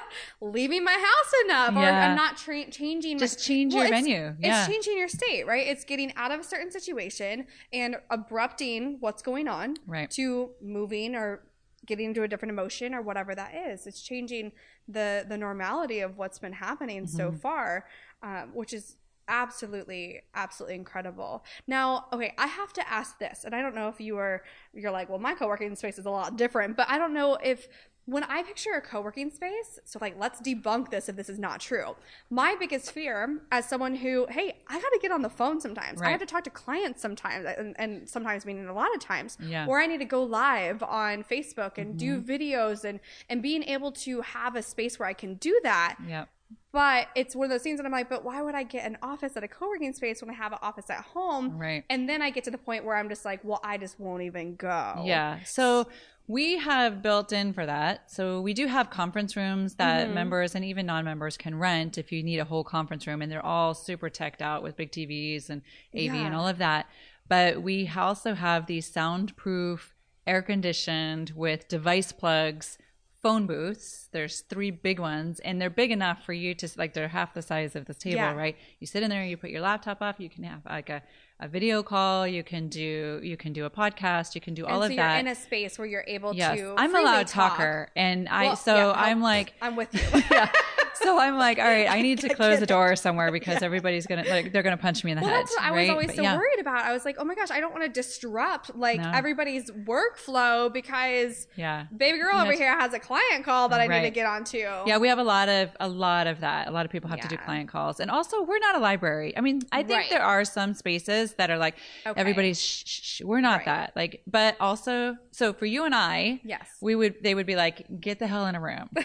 leaving 0.42 0.84
my 0.84 0.94
house 0.94 1.34
enough 1.46 1.76
or 1.76 1.80
I'm 1.86 2.16
not 2.16 2.38
tra- 2.38 2.70
changing 2.72 3.16
my- 3.16 3.20
just 3.20 3.44
change 3.46 3.74
Well, 3.74 3.84
your 3.86 3.94
it's- 3.94 4.04
venue 4.06 4.36
It's 4.40 4.68
changing 4.68 4.98
your 4.98 5.08
state, 5.08 5.46
right? 5.46 5.68
It's 5.68 5.84
getting 5.84 6.14
out 6.16 6.32
of 6.32 6.40
a 6.42 6.44
certain 6.44 6.72
situation 6.72 7.48
and 7.74 7.98
abrupting 8.12 8.98
what's 9.00 9.22
going 9.22 9.48
on 9.48 9.76
right 9.88 10.10
to 10.12 10.52
moving 10.62 11.16
or 11.16 11.44
getting 11.90 12.06
into 12.06 12.24
a 12.24 12.28
different 12.30 12.52
emotion 12.52 12.94
or 12.96 13.02
whatever 13.02 13.36
that 13.36 13.54
is. 13.70 13.86
It's 13.88 14.02
changing 14.02 14.54
the 14.88 15.26
the 15.28 15.38
normality 15.38 16.00
of 16.00 16.18
what's 16.18 16.40
been 16.40 16.54
happening 16.54 17.08
so 17.08 17.32
Mm-hmm. 17.32 17.38
far, 17.38 17.86
um, 18.24 18.52
which 18.54 18.74
is 18.74 18.96
absolutely 19.32 20.22
absolutely 20.34 20.74
incredible 20.76 21.44
now 21.68 22.08
okay 22.12 22.34
i 22.40 22.48
have 22.48 22.74
to 22.74 22.82
ask 22.92 23.20
this 23.20 23.44
and 23.46 23.54
i 23.54 23.62
don't 23.62 23.76
know 23.76 23.88
if 23.88 24.02
you 24.02 24.18
are 24.18 24.42
you're 24.74 24.90
like 24.90 25.08
well 25.08 25.20
my 25.20 25.36
co-working 25.36 25.76
space 25.76 26.00
is 26.00 26.08
a 26.08 26.10
lot 26.10 26.36
different 26.36 26.76
but 26.76 26.90
i 26.90 26.98
don't 26.98 27.14
know 27.14 27.38
if 27.44 27.68
when 28.10 28.24
i 28.26 28.42
picture 28.44 28.72
a 28.74 28.82
co-working 28.82 29.30
space 29.30 29.80
so 29.86 29.98
like 30.02 30.16
let's 30.20 30.40
debunk 30.42 30.90
this 30.90 31.10
if 31.10 31.16
this 31.16 31.30
is 31.30 31.38
not 31.40 31.60
true 31.60 31.96
my 32.30 32.56
biggest 32.60 32.92
fear 32.92 33.40
as 33.52 33.68
someone 33.68 33.96
who 33.96 34.26
hey 34.30 34.58
i 34.68 34.74
got 34.80 34.90
to 34.90 35.00
get 35.02 35.12
on 35.12 35.22
the 35.22 35.30
phone 35.30 35.60
sometimes 35.60 36.00
Right. 36.00 36.08
i 36.08 36.12
have 36.12 36.20
to 36.20 36.26
talk 36.26 36.44
to 36.46 36.50
clients 36.50 37.02
sometimes 37.02 37.46
and, 37.58 37.76
and 37.78 38.08
sometimes 38.10 38.46
meaning 38.46 38.68
a 38.68 38.74
lot 38.74 38.94
of 38.96 39.00
times 39.02 39.38
Yeah. 39.42 39.66
or 39.68 39.80
i 39.80 39.86
need 39.86 40.00
to 40.00 40.06
go 40.06 40.24
live 40.24 40.82
on 40.84 41.24
facebook 41.24 41.78
and 41.78 41.98
do 41.98 42.18
Mm-hmm. 42.20 42.32
videos 42.32 42.84
and 42.84 43.00
and 43.30 43.42
being 43.42 43.64
able 43.64 43.92
to 43.92 44.22
have 44.22 44.56
a 44.56 44.62
space 44.64 44.98
where 45.00 45.08
i 45.08 45.14
can 45.14 45.36
do 45.36 45.60
that 45.64 45.98
Yep. 46.08 46.30
but 46.72 47.08
it's 47.16 47.36
one 47.36 47.46
of 47.46 47.52
those 47.52 47.62
things 47.62 47.78
that 47.80 47.86
I'm 47.86 47.92
like, 47.92 48.10
but 48.10 48.24
why 48.24 48.42
would 48.42 48.56
I 48.56 48.64
get 48.64 48.86
an 48.86 48.98
office 49.04 49.36
at 49.38 49.44
a 49.44 49.48
co-working 49.48 49.94
space 49.94 50.22
when 50.22 50.30
I 50.30 50.34
have 50.34 50.52
an 50.52 50.60
office 50.62 50.90
at 50.90 51.02
home? 51.02 51.58
Right. 51.58 51.84
And 51.90 52.08
then 52.10 52.22
I 52.22 52.30
get 52.30 52.44
to 52.46 52.52
the 52.52 52.58
point 52.58 52.86
where 52.86 52.96
I'm 52.96 53.10
just 53.10 53.24
like, 53.26 53.40
well, 53.44 53.60
I 53.64 53.78
just 53.78 54.00
won't 54.00 54.24
even 54.24 54.56
go. 54.56 55.02
Yeah. 55.06 55.40
So 55.46 55.88
we 56.30 56.60
have 56.60 57.02
built 57.02 57.34
in 57.34 57.52
for 57.54 57.66
that. 57.66 58.10
So 58.12 58.40
we 58.40 58.54
do 58.54 58.68
have 58.68 58.92
conference 58.92 59.36
rooms 59.36 59.74
that 59.76 60.06
Mm-hmm. 60.06 60.14
members 60.14 60.54
and 60.54 60.64
even 60.64 60.86
non-members 60.86 61.36
can 61.38 61.58
rent 61.58 61.98
if 61.98 62.12
you 62.12 62.22
need 62.22 62.38
a 62.38 62.46
whole 62.46 62.64
conference 62.64 63.08
room 63.08 63.24
and 63.24 63.32
they're 63.32 63.46
all 63.46 63.74
super 63.74 64.10
teched 64.12 64.40
out 64.42 64.62
with 64.62 64.78
big 64.78 64.92
TVs 64.92 65.50
and 65.50 65.64
AV 65.96 66.14
and 66.14 66.36
all 66.36 66.48
of 66.48 66.60
that. 66.60 66.86
But 67.28 67.64
we 67.64 67.90
also 67.96 68.36
have 68.36 68.68
these 68.68 68.88
soundproof, 68.88 69.96
air 70.28 70.44
conditioned 70.44 71.32
with 71.36 71.68
device 71.68 72.12
plugs 72.12 72.78
phone 73.24 73.48
booths. 73.48 74.08
There's 74.14 74.42
three 74.42 74.70
big 74.72 75.00
ones 75.00 75.40
and 75.42 75.60
they're 75.60 75.70
big 75.72 75.92
enough 75.92 76.24
for 76.24 76.32
you 76.34 76.54
to 76.56 76.70
like 76.78 76.94
they're 76.94 77.08
half 77.10 77.34
the 77.34 77.42
size 77.42 77.76
of 77.76 77.86
this 77.86 77.98
table, 77.98 78.18
Yeah. 78.18 78.34
right? 78.34 78.56
You 78.80 78.86
sit 78.88 79.02
in 79.04 79.10
there, 79.10 79.26
you 79.26 79.36
put 79.36 79.50
your 79.50 79.62
laptop 79.62 80.02
off. 80.02 80.20
you 80.20 80.30
can 80.30 80.44
have 80.44 80.62
like 80.66 80.90
a, 80.90 81.02
a 81.42 81.48
video 81.48 81.82
call, 81.84 82.28
you 82.28 82.44
can 82.44 82.68
do 82.68 83.20
you 83.24 83.38
can 83.38 83.54
do 83.54 83.66
a 83.66 83.70
podcast, 83.70 84.36
you 84.36 84.42
can 84.42 84.54
do 84.54 84.66
And 84.66 84.74
all 84.74 84.80
so 84.82 84.86
of 84.88 84.92
you're 84.92 84.98
that. 85.06 85.20
in 85.22 85.28
a 85.28 85.36
space 85.36 85.80
where 85.80 85.88
you're 85.88 86.04
able 86.08 86.34
Yes, 86.34 86.58
to. 86.60 86.74
I'm 86.78 86.94
a 86.96 87.02
loud 87.02 87.28
talk. 87.28 87.52
talker, 87.54 87.90
and 87.96 88.28
I 88.28 88.44
Well, 88.46 88.56
so 88.58 88.76
yeah, 88.76 88.92
I'm 88.96 89.22
like, 89.22 89.54
I'm 89.62 89.76
with 89.76 89.94
you. 89.94 90.22
yeah. 90.32 90.52
So 91.02 91.20
I'm 91.20 91.38
like, 91.38 91.60
all 91.60 91.66
right, 91.66 91.90
I 91.90 92.02
need 92.02 92.20
to 92.20 92.30
close 92.36 92.60
the 92.60 92.66
door 92.66 92.96
somewhere 92.96 93.32
because 93.32 93.62
everybody's 93.62 94.06
gonna 94.08 94.24
like 94.30 94.52
they're 94.54 94.64
gonna 94.64 94.78
punch 94.78 95.04
me 95.04 95.12
in 95.12 95.18
the 95.18 95.24
Well, 95.24 95.32
head. 95.32 95.42
that's 95.42 95.52
what 95.56 95.64
I 95.64 95.72
was 95.72 95.90
always 95.90 96.08
But 96.08 96.16
so 96.18 96.22
yeah. 96.22 96.36
worried 96.38 96.60
about. 96.60 96.84
I 96.86 96.92
was 96.94 97.06
like, 97.06 97.16
oh 97.20 97.24
my 97.26 97.36
gosh, 97.36 97.52
I 97.52 97.60
don't 97.60 97.72
want 97.74 97.84
to 97.86 97.90
disrupt 97.90 98.76
like 98.76 99.00
No. 99.00 99.12
everybody's 99.14 99.70
workflow 99.72 100.72
because 100.72 101.48
Yeah, 101.56 101.86
baby 101.96 102.18
girl 102.18 102.36
You 102.38 102.42
over 102.44 102.52
here 102.54 102.78
has 102.78 102.94
a 102.94 103.00
client 103.00 103.44
call 103.46 103.70
that 103.70 103.80
I 103.80 103.88
need 103.88 103.94
to 103.96 104.00
Right. 104.04 104.14
get 104.14 104.26
onto. 104.26 104.58
yeah, 104.58 104.98
we 104.98 105.08
have 105.08 105.20
a 105.20 105.24
lot 105.24 105.50
of 105.50 105.70
a 105.80 105.88
lot 105.88 106.28
of 106.28 106.42
that. 106.42 106.68
A 106.68 106.72
lot 106.72 106.86
of 106.86 106.92
people 106.92 107.10
have 107.10 107.20
to 107.22 107.28
do 107.28 107.38
client 107.38 107.70
calls, 107.70 108.00
and 108.00 108.10
also 108.12 108.44
we're 108.44 108.60
not 108.60 108.76
a 108.76 108.80
library. 108.80 109.36
I 109.38 109.42
mean, 109.42 109.62
I 109.72 109.84
think 109.84 110.00
Right. 110.00 110.10
there 110.10 110.24
are 110.24 110.46
some 110.46 110.74
spaces 110.74 111.34
that 111.36 111.50
are 111.50 111.58
like 111.58 111.76
Okay. 112.06 112.20
everybody's 112.20 112.62
shh, 112.62 112.84
shh, 112.86 113.02
shh. 113.02 113.22
We're 113.22 113.42
not 113.42 113.58
Right. 113.60 113.66
that. 113.66 113.96
Like, 113.96 114.22
but 114.28 114.56
also, 114.60 115.18
so 115.32 115.54
for 115.54 115.66
you 115.66 115.86
and 115.86 115.94
I, 115.96 116.40
Yes. 116.44 116.68
we 116.82 116.96
would 116.96 117.16
they 117.24 117.36
would 117.36 117.46
be 117.46 117.56
like, 117.56 117.86
get 118.00 118.20
the 118.20 118.28
hell 118.28 118.46
in 118.48 118.56
a 118.56 118.62
room. 118.62 118.90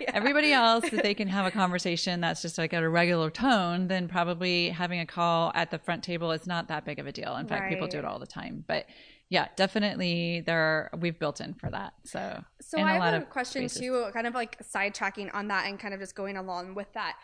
Yeah. 0.00 0.10
everybody 0.14 0.52
else 0.52 0.84
they 0.90 1.14
can 1.16 1.28
have 1.28 1.46
a 1.46 1.50
conversation 1.50 2.20
that's 2.20 2.42
just 2.42 2.58
like 2.58 2.72
at 2.72 2.82
a 2.82 2.88
regular 2.88 3.30
tone 3.30 3.88
then 3.88 4.06
probably 4.08 4.68
having 4.70 5.00
a 5.00 5.06
call 5.06 5.50
at 5.54 5.70
the 5.70 5.78
front 5.78 6.02
table 6.04 6.30
is 6.32 6.46
not 6.46 6.68
that 6.68 6.84
big 6.84 6.98
of 6.98 7.06
a 7.06 7.12
deal 7.12 7.36
in 7.36 7.46
fact 7.46 7.68
people 7.68 7.88
do 7.88 7.98
it 7.98 8.04
all 8.04 8.18
the 8.18 8.26
time 8.26 8.64
but 8.66 8.86
yeah 9.28 9.48
definitely 9.56 10.40
there 10.46 10.58
are, 10.58 10.90
we've 11.00 11.18
built 11.18 11.40
in 11.40 11.52
for 11.54 11.68
that 11.70 11.92
so 12.04 12.42
So 12.60 12.78
I 12.78 12.96
a 12.96 12.98
lot 12.98 13.12
have 13.14 13.22
a 13.22 13.24
of 13.24 13.30
question 13.30 13.68
spaces. 13.68 13.80
too, 13.80 14.06
kind 14.12 14.26
of 14.26 14.34
like 14.34 14.58
sidetracking 14.62 15.34
on 15.34 15.48
that 15.48 15.66
and 15.66 15.78
kind 15.78 15.92
of 15.94 16.00
just 16.00 16.14
going 16.14 16.36
along 16.36 16.74
with 16.74 16.92
that. 16.94 17.16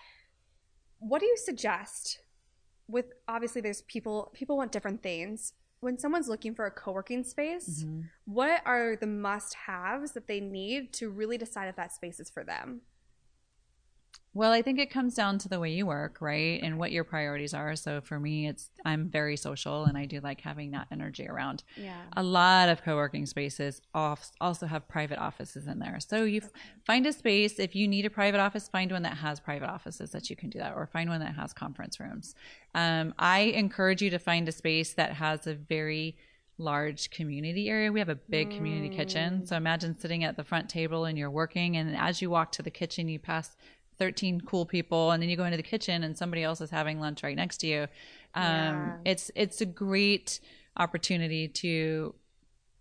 What 0.98 1.20
do 1.20 1.26
you 1.26 1.36
suggest 1.36 2.20
with 2.88 3.06
obviously 3.28 3.60
there's 3.60 3.82
people 3.82 4.30
people 4.34 4.56
want 4.56 4.72
different 4.72 5.02
things. 5.02 5.52
When 5.80 5.98
someone's 5.98 6.28
looking 6.28 6.54
for 6.54 6.66
a 6.66 6.70
co-working 6.70 7.24
space, 7.24 7.84
Mhm. 7.84 8.04
what 8.24 8.62
are 8.64 8.94
the 8.94 9.06
must-haves 9.08 10.12
that 10.12 10.28
they 10.28 10.38
need 10.40 10.92
to 10.94 11.10
really 11.10 11.36
decide 11.38 11.66
if 11.68 11.74
that 11.76 11.92
space 11.92 12.20
is 12.20 12.30
for 12.30 12.44
them? 12.44 12.82
Well, 14.34 14.52
I 14.52 14.62
think 14.62 14.78
it 14.78 14.90
comes 14.90 15.14
down 15.14 15.36
to 15.38 15.48
the 15.48 15.60
way 15.60 15.70
you 15.72 15.84
work, 15.84 16.18
right? 16.20 16.58
And 16.62 16.78
what 16.78 16.90
your 16.90 17.04
priorities 17.04 17.52
are. 17.52 17.76
So 17.76 18.00
for 18.00 18.18
me, 18.18 18.48
it's 18.48 18.70
I'm 18.84 19.10
very 19.10 19.36
social 19.36 19.84
and 19.84 19.98
I 19.98 20.06
do 20.06 20.20
like 20.20 20.40
having 20.40 20.70
that 20.70 20.86
energy 20.90 21.28
around. 21.28 21.64
Yeah. 21.76 22.00
A 22.16 22.22
lot 22.22 22.70
of 22.70 22.82
co-working 22.82 23.26
spaces 23.26 23.82
off- 23.94 24.30
also 24.40 24.66
have 24.66 24.88
private 24.88 25.18
offices 25.18 25.66
in 25.66 25.78
there. 25.80 26.00
So 26.00 26.24
you 26.24 26.40
find 26.86 27.06
a 27.06 27.12
space 27.12 27.58
if 27.58 27.74
you 27.74 27.86
need 27.86 28.06
a 28.06 28.10
private 28.10 28.40
office, 28.40 28.68
find 28.68 28.90
one 28.90 29.02
that 29.02 29.18
has 29.18 29.38
private 29.38 29.68
offices 29.68 30.12
that 30.12 30.30
you 30.30 30.36
can 30.36 30.48
do 30.48 30.58
that, 30.60 30.74
or 30.74 30.86
find 30.86 31.10
one 31.10 31.20
that 31.20 31.34
has 31.34 31.52
conference 31.52 32.00
rooms. 32.00 32.34
Um, 32.74 33.12
I 33.18 33.40
encourage 33.40 34.00
you 34.00 34.08
to 34.10 34.18
find 34.18 34.48
a 34.48 34.52
space 34.52 34.94
that 34.94 35.12
has 35.12 35.46
a 35.46 35.54
very 35.54 36.16
large 36.58 37.10
community 37.10 37.68
area. 37.68 37.92
We 37.92 37.98
have 37.98 38.08
a 38.08 38.14
big 38.14 38.50
community 38.50 38.94
kitchen. 38.94 39.46
So 39.46 39.56
imagine 39.56 39.98
sitting 39.98 40.22
at 40.24 40.36
the 40.36 40.44
front 40.44 40.68
table 40.68 41.04
and 41.04 41.18
you're 41.18 41.30
working, 41.30 41.76
and 41.76 41.94
as 41.96 42.22
you 42.22 42.30
walk 42.30 42.52
to 42.52 42.62
the 42.62 42.70
kitchen, 42.70 43.08
you 43.08 43.18
pass 43.18 43.56
13 44.02 44.40
cool 44.40 44.66
people, 44.66 45.12
and 45.12 45.22
then 45.22 45.30
you 45.30 45.36
go 45.36 45.44
into 45.44 45.56
the 45.56 45.62
kitchen 45.62 46.02
and 46.02 46.18
somebody 46.18 46.42
else 46.42 46.60
is 46.60 46.70
having 46.70 46.98
lunch 46.98 47.22
right 47.22 47.36
next 47.36 47.58
to 47.58 47.68
you. 47.68 47.82
Um, 48.34 48.44
Yeah. 48.44 48.96
It's 49.04 49.30
it's 49.36 49.60
a 49.60 49.66
great 49.66 50.40
opportunity 50.76 51.46
to 51.46 52.16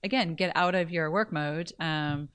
again 0.04 0.34
get 0.34 0.52
out 0.56 0.74
of 0.74 0.90
your 0.90 1.12
work 1.12 1.32
mode. 1.32 1.74
Um, 1.80 2.30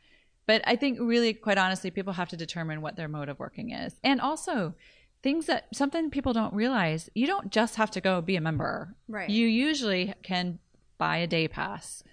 but 0.47 0.63
I 0.65 0.77
think 0.77 1.01
really, 1.01 1.35
quite 1.35 1.59
honestly, 1.59 1.91
people 1.91 2.13
have 2.13 2.29
to 2.29 2.37
determine 2.37 2.81
what 2.81 2.95
their 2.95 3.09
mode 3.09 3.29
of 3.29 3.41
working 3.41 3.73
is, 3.73 3.97
and 4.05 4.21
also 4.21 4.75
things 5.21 5.47
that 5.47 5.67
something 5.75 6.09
people 6.09 6.33
don't 6.33 6.55
realize. 6.55 7.11
You 7.13 7.27
don't 7.27 7.51
just 7.51 7.75
have 7.75 7.91
to 7.91 8.01
go 8.01 8.21
be 8.21 8.37
a 8.37 8.41
member. 8.41 8.95
Right. 9.09 9.29
You 9.29 9.49
usually 9.49 10.15
can 10.23 10.61
buy 10.97 11.17
a 11.17 11.27
day 11.27 11.49
pass 11.49 12.05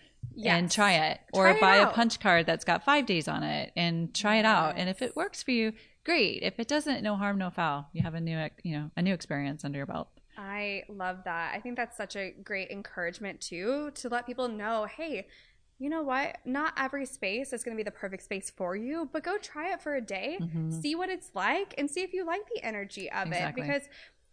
and 0.44 0.72
try 0.72 0.94
it 0.94 1.20
Try 1.36 1.52
or 1.52 1.56
it 1.56 1.62
buy 1.62 1.76
a 1.76 1.88
punch 1.88 2.20
card 2.20 2.46
that's 2.48 2.66
got 2.66 2.84
five 2.84 3.06
days 3.06 3.28
on 3.28 3.44
it 3.44 3.72
and 3.76 4.14
try 4.16 4.38
it 4.38 4.46
out 4.46 4.76
and 4.78 4.90
if 4.90 5.02
it 5.02 5.16
works 5.16 5.44
for 5.44 5.52
you 5.52 5.74
great 6.04 6.44
if 6.44 6.60
it 6.60 6.68
doesn't 6.68 7.04
no 7.04 7.16
harm 7.16 7.38
no 7.38 7.50
foul 7.50 7.88
you 7.94 8.02
have 8.04 8.14
a 8.14 8.22
new 8.22 8.48
you 8.64 8.78
know 8.78 8.92
a 8.98 9.02
new 9.02 9.14
experience 9.14 9.64
under 9.64 9.78
your 9.78 9.86
belt 9.86 10.10
I 10.38 10.84
love 10.90 11.20
that. 11.26 11.54
I 11.54 11.60
think 11.60 11.78
that's 11.78 11.96
such 11.96 12.16
a 12.16 12.32
great 12.32 12.72
encouragement 12.72 13.42
too 13.42 13.92
to 13.96 14.10
let 14.10 14.26
people 14.26 14.48
know, 14.48 14.86
hey, 14.86 15.28
you 15.80 15.90
know 15.90 16.02
what? 16.02 16.38
Not 16.46 16.74
every 16.78 17.06
space 17.06 17.52
is 17.52 17.64
going 17.64 17.76
to 17.76 17.78
be 17.78 17.84
the 17.84 17.92
perfect 17.92 18.24
space 18.24 18.50
for 18.50 18.76
you, 18.76 19.10
but 19.12 19.24
go 19.24 19.38
try 19.38 19.74
it 19.74 19.82
for 19.82 19.96
a 19.96 20.02
day, 20.02 20.38
mm-hmm. 20.40 20.72
see 20.72 20.96
what 20.96 21.10
it's 21.10 21.32
like, 21.34 21.74
and 21.78 21.90
see 21.90 22.02
if 22.02 22.14
you 22.14 22.26
like 22.26 22.42
the 22.54 22.64
energy 22.64 23.12
of 23.12 23.28
Exactly. 23.28 23.64
it. 23.64 23.68
Because 23.68 23.84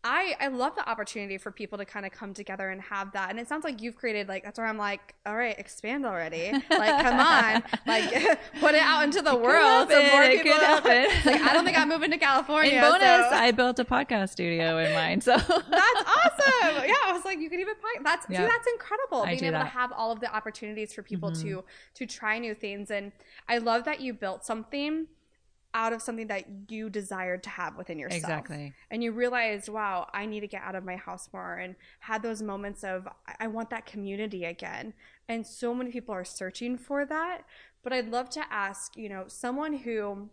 I 0.03 0.35
I 0.41 0.49
love 0.49 0.77
the 0.77 0.89
opportunity 0.89 1.37
for 1.37 1.51
people 1.51 1.77
to 1.77 1.85
kind 1.85 2.07
of 2.07 2.13
come 2.13 2.33
together 2.33 2.71
and 2.71 2.81
have 2.81 3.13
that. 3.13 3.29
And 3.31 3.39
it 3.39 3.49
sounds 3.49 3.65
like 3.65 3.83
you've 3.83 3.97
created 3.97 4.29
like 4.29 4.43
that's 4.43 4.59
where 4.59 4.67
I'm 4.67 4.79
like, 4.79 5.15
all 5.27 5.37
right, 5.37 5.59
expand 5.59 6.07
already. 6.07 6.53
Like, 6.71 7.03
come 7.05 7.21
on, 7.21 7.63
like 7.87 8.11
put 8.61 8.75
it 8.75 8.81
out 8.81 9.05
into 9.05 9.21
the 9.21 9.37
world 9.37 9.91
so 9.91 10.03
more 10.07 10.23
It 10.23 10.43
people. 10.43 10.53
could 10.53 10.63
happen. 10.63 11.03
like, 11.33 11.43
I 11.43 11.53
don't 11.53 11.67
think 11.67 11.79
I'm 11.79 11.91
moving 11.91 12.11
to 12.13 12.17
California. 12.19 12.77
in 12.77 12.81
bonus 12.81 13.01
so- 13.29 13.37
i 13.37 13.51
built 13.51 13.79
a 13.79 13.85
podcast 13.85 14.31
studio 14.31 14.79
in 14.79 14.95
mine 14.95 15.21
so 15.21 15.33
that's 15.37 15.47
awesome. 15.51 16.85
Yeah, 16.87 16.95
I 17.07 17.13
was 17.13 17.25
like, 17.27 17.39
you 17.39 17.51
could 17.51 17.61
even 17.61 17.75
pipe. 17.75 18.03
That's 18.03 18.27
Yeah. 18.31 18.47
that's 18.47 18.67
incredible. 18.73 19.23
I 19.23 19.33
Being 19.39 19.45
able 19.45 19.47
to 19.47 19.53
that. 19.53 19.67
Mm-hmm. 19.67 19.79
have 19.79 19.93
all 19.93 20.13
of 20.13 20.21
the 20.21 20.35
opportunities 20.35 20.95
for 20.95 21.03
people 21.03 21.31
to 21.33 21.63
to 21.95 22.07
try 22.07 22.39
new 22.39 22.55
things, 22.55 22.91
and 22.91 23.13
I 23.49 23.59
love 23.59 23.85
that 23.85 24.01
you 24.01 24.15
built 24.15 24.45
something 24.47 25.09
out 25.73 25.93
of 25.93 26.03
something 26.03 26.27
that 26.27 26.45
you 26.69 26.91
desired 26.91 27.43
to 27.45 27.51
have 27.51 27.77
within 27.77 27.99
yourself. 27.99 28.23
Exactly. 28.23 28.73
And 28.91 29.03
you 29.05 29.13
realized, 29.13 29.69
wow, 29.69 30.09
I 30.13 30.27
need 30.27 30.41
to 30.41 30.47
get 30.49 30.63
out 30.63 30.75
of 30.75 30.85
my 30.85 30.97
house 30.97 31.29
more, 31.33 31.55
and 31.57 31.77
had 32.01 32.23
those 32.23 32.43
moments 32.43 32.83
of 32.85 33.07
I- 33.39 33.47
want 33.47 33.71
that 33.71 33.87
community 33.87 34.45
again. 34.45 34.95
And 35.29 35.47
so 35.47 35.73
many 35.75 35.91
people 35.93 36.15
are 36.15 36.25
searching 36.25 36.77
for 36.77 37.05
that. 37.07 37.43
But 37.83 37.93
I'd 37.93 38.11
love 38.11 38.29
to 38.31 38.45
ask, 38.53 38.97
you 38.97 39.09
know, 39.09 39.25
someone 39.29 39.75
who 39.75 40.29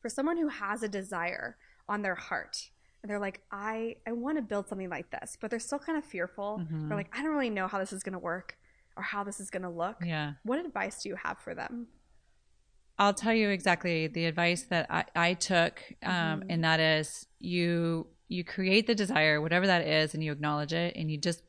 for 0.00 0.08
someone 0.08 0.36
who 0.36 0.48
has 0.48 0.82
a 0.82 0.88
desire 0.88 1.56
on 1.88 2.02
their 2.02 2.14
heart 2.14 2.70
and 3.02 3.10
they're 3.10 3.18
like 3.18 3.40
i 3.50 3.96
i 4.06 4.12
want 4.12 4.36
to 4.38 4.42
build 4.42 4.68
something 4.68 4.88
like 4.88 5.10
this 5.10 5.36
but 5.40 5.50
they're 5.50 5.58
still 5.58 5.78
kind 5.78 5.98
of 5.98 6.04
fearful 6.04 6.60
Mhm. 6.70 6.88
they're 6.88 6.96
like 6.96 7.10
i 7.16 7.22
don't 7.22 7.32
really 7.32 7.50
know 7.50 7.66
how 7.66 7.78
this 7.80 7.92
is 7.92 8.02
going 8.04 8.12
to 8.12 8.18
work 8.18 8.56
or 8.96 9.02
how 9.02 9.24
this 9.24 9.40
is 9.40 9.50
going 9.50 9.62
to 9.62 9.68
look 9.68 9.96
yeah 10.04 10.34
what 10.44 10.64
advice 10.64 11.02
do 11.02 11.08
you 11.08 11.16
have 11.16 11.38
for 11.38 11.52
them 11.54 11.88
I'll 12.98 13.14
tell 13.14 13.32
you 13.34 13.48
exactly 13.50 14.06
the 14.08 14.24
advice 14.26 14.62
that 14.64 14.86
I, 14.90 15.04
I 15.14 15.34
took, 15.34 15.80
um, 16.02 16.10
Mm-hmm. 16.40 16.50
and 16.50 16.64
that 16.64 16.80
is 16.80 17.26
you 17.38 18.06
you 18.30 18.44
create 18.44 18.86
the 18.86 18.94
desire, 18.94 19.40
whatever 19.40 19.66
that 19.66 19.86
is, 19.86 20.12
and 20.14 20.22
you 20.22 20.32
acknowledge 20.32 20.72
it, 20.74 20.94
and 20.96 21.10
you 21.10 21.16
just 21.16 21.42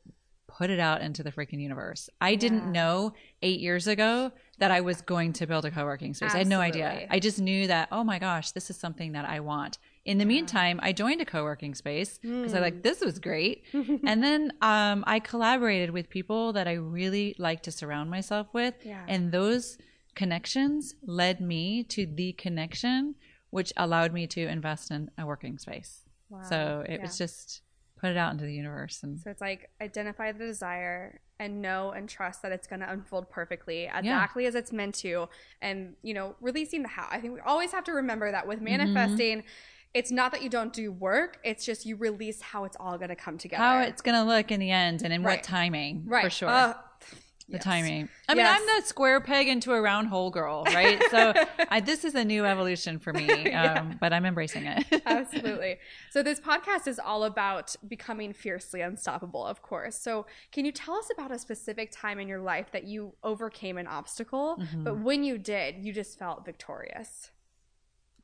put 0.46 0.70
it 0.70 0.80
out 0.80 1.00
into 1.02 1.22
the 1.22 1.30
freaking 1.30 1.60
universe. 1.60 2.08
I 2.20 2.30
Yeah. 2.30 2.38
didn't 2.38 2.72
know 2.72 3.12
eight 3.42 3.60
years 3.60 3.86
ago 3.86 4.32
that 4.58 4.70
I 4.70 4.80
was 4.80 5.00
going 5.02 5.32
to 5.34 5.46
build 5.46 5.64
a 5.64 5.70
co-working 5.70 6.12
space. 6.14 6.34
I 6.34 6.38
had 6.38 6.46
no 6.46 6.60
idea. 6.60 7.06
I 7.10 7.18
just 7.18 7.38
knew 7.38 7.66
that 7.66 7.88
oh 7.92 8.02
my 8.04 8.18
gosh, 8.18 8.52
this 8.52 8.70
is 8.70 8.76
something 8.76 9.12
that 9.12 9.26
I 9.28 9.40
want. 9.40 9.78
In 10.06 10.18
the 10.18 10.24
meantime, 10.24 10.80
I 10.82 10.92
joined 10.92 11.20
a 11.20 11.24
co-working 11.26 11.74
space 11.74 12.18
because 12.18 12.54
I 12.54 12.58
Hmm. 12.58 12.62
like 12.64 12.82
this 12.82 13.00
was 13.00 13.18
great, 13.18 13.64
and 14.06 14.22
then 14.22 14.52
um, 14.62 15.04
I 15.06 15.18
collaborated 15.20 15.90
with 15.90 16.08
people 16.08 16.52
that 16.54 16.66
I 16.66 16.74
really 16.74 17.34
like 17.38 17.62
to 17.64 17.70
surround 17.72 18.10
myself 18.10 18.46
with, 18.54 18.74
Yeah. 18.84 19.04
and 19.06 19.32
those 19.32 19.76
connections 20.14 20.94
led 21.04 21.40
me 21.40 21.82
to 21.84 22.06
the 22.06 22.32
connection 22.34 23.14
which 23.50 23.72
allowed 23.76 24.12
me 24.12 24.26
to 24.26 24.46
invest 24.46 24.90
in 24.90 25.10
a 25.18 25.26
working 25.26 25.58
space 25.58 26.04
Wow. 26.28 26.42
so 26.42 26.84
it 26.88 26.96
Yeah. 26.96 27.02
was 27.02 27.18
just 27.18 27.62
put 27.96 28.10
it 28.10 28.16
out 28.16 28.32
into 28.32 28.44
the 28.44 28.54
universe 28.54 29.02
and 29.02 29.18
So 29.20 29.30
it's 29.30 29.40
like 29.42 29.68
identify 29.80 30.32
the 30.32 30.46
desire 30.46 31.20
and 31.38 31.60
know 31.62 31.90
and 31.90 32.08
trust 32.08 32.42
that 32.42 32.52
it's 32.52 32.66
going 32.66 32.80
to 32.80 32.90
unfold 32.90 33.28
perfectly 33.30 33.90
exactly 33.94 34.46
as 34.46 34.54
it's 34.54 34.72
meant 34.72 34.94
to 34.96 35.28
and 35.60 35.94
you 36.02 36.14
know 36.14 36.36
releasing 36.40 36.82
the 36.82 36.88
how. 36.88 37.06
I 37.10 37.20
think 37.20 37.34
we 37.34 37.40
always 37.40 37.72
have 37.72 37.84
to 37.84 37.92
remember 37.92 38.30
that 38.30 38.46
with 38.46 38.60
manifesting 38.60 39.44
it's 39.92 40.12
not 40.12 40.30
that 40.30 40.40
you 40.40 40.48
don't 40.48 40.72
do 40.72 40.92
work, 40.92 41.38
it's 41.42 41.66
just 41.66 41.84
you 41.84 41.96
release 41.96 42.40
how 42.40 42.64
it's 42.64 42.76
all 42.78 42.96
going 42.96 43.08
to 43.08 43.16
come 43.16 43.36
together. 43.38 43.60
how 43.64 43.80
it's 43.80 44.00
going 44.00 44.14
to 44.14 44.22
look 44.22 44.52
in 44.52 44.60
the 44.60 44.70
end 44.70 45.02
and 45.02 45.12
in 45.12 45.24
Right. 45.24 45.38
what 45.38 45.42
timing 45.42 46.04
right. 46.06 46.22
for 46.24 46.30
sure 46.30 46.48
Uh, 46.48 46.74
the 47.50 47.56
yes. 47.56 47.64
timing 47.64 48.08
i 48.28 48.34
mean 48.34 48.44
Yes. 48.44 48.60
i'm 48.60 48.66
the 48.80 48.86
square 48.86 49.20
peg 49.20 49.48
into 49.48 49.72
a 49.72 49.80
round 49.80 50.08
hole 50.08 50.30
girl 50.30 50.62
right 50.66 51.02
so 51.10 51.32
I, 51.68 51.80
this 51.80 52.04
is 52.04 52.14
a 52.14 52.24
new 52.24 52.44
evolution 52.44 52.98
for 52.98 53.12
me 53.12 53.28
um, 53.30 53.44
Yeah. 53.44 53.92
but 54.00 54.12
i'm 54.12 54.24
embracing 54.24 54.64
it 54.66 54.84
Absolutely. 55.06 55.78
So 56.10 56.22
this 56.22 56.40
podcast 56.40 56.86
is 56.86 56.98
all 56.98 57.24
about 57.24 57.74
becoming 57.88 58.32
fiercely 58.32 58.80
unstoppable, 58.80 59.44
of 59.44 59.62
course. 59.62 59.96
So 59.96 60.26
can 60.52 60.64
you 60.64 60.72
tell 60.72 60.94
us 60.94 61.08
about 61.12 61.30
a 61.30 61.38
specific 61.38 61.90
time 61.92 62.18
in 62.18 62.28
your 62.28 62.40
life 62.40 62.70
that 62.72 62.84
you 62.84 63.14
overcame 63.22 63.76
an 63.78 63.86
obstacle, 63.86 64.56
Mm-hmm. 64.60 64.84
but 64.84 64.98
when 64.98 65.22
you 65.24 65.38
did, 65.38 65.76
you 65.84 65.92
just 65.92 66.18
felt 66.18 66.44
victorious? 66.44 67.30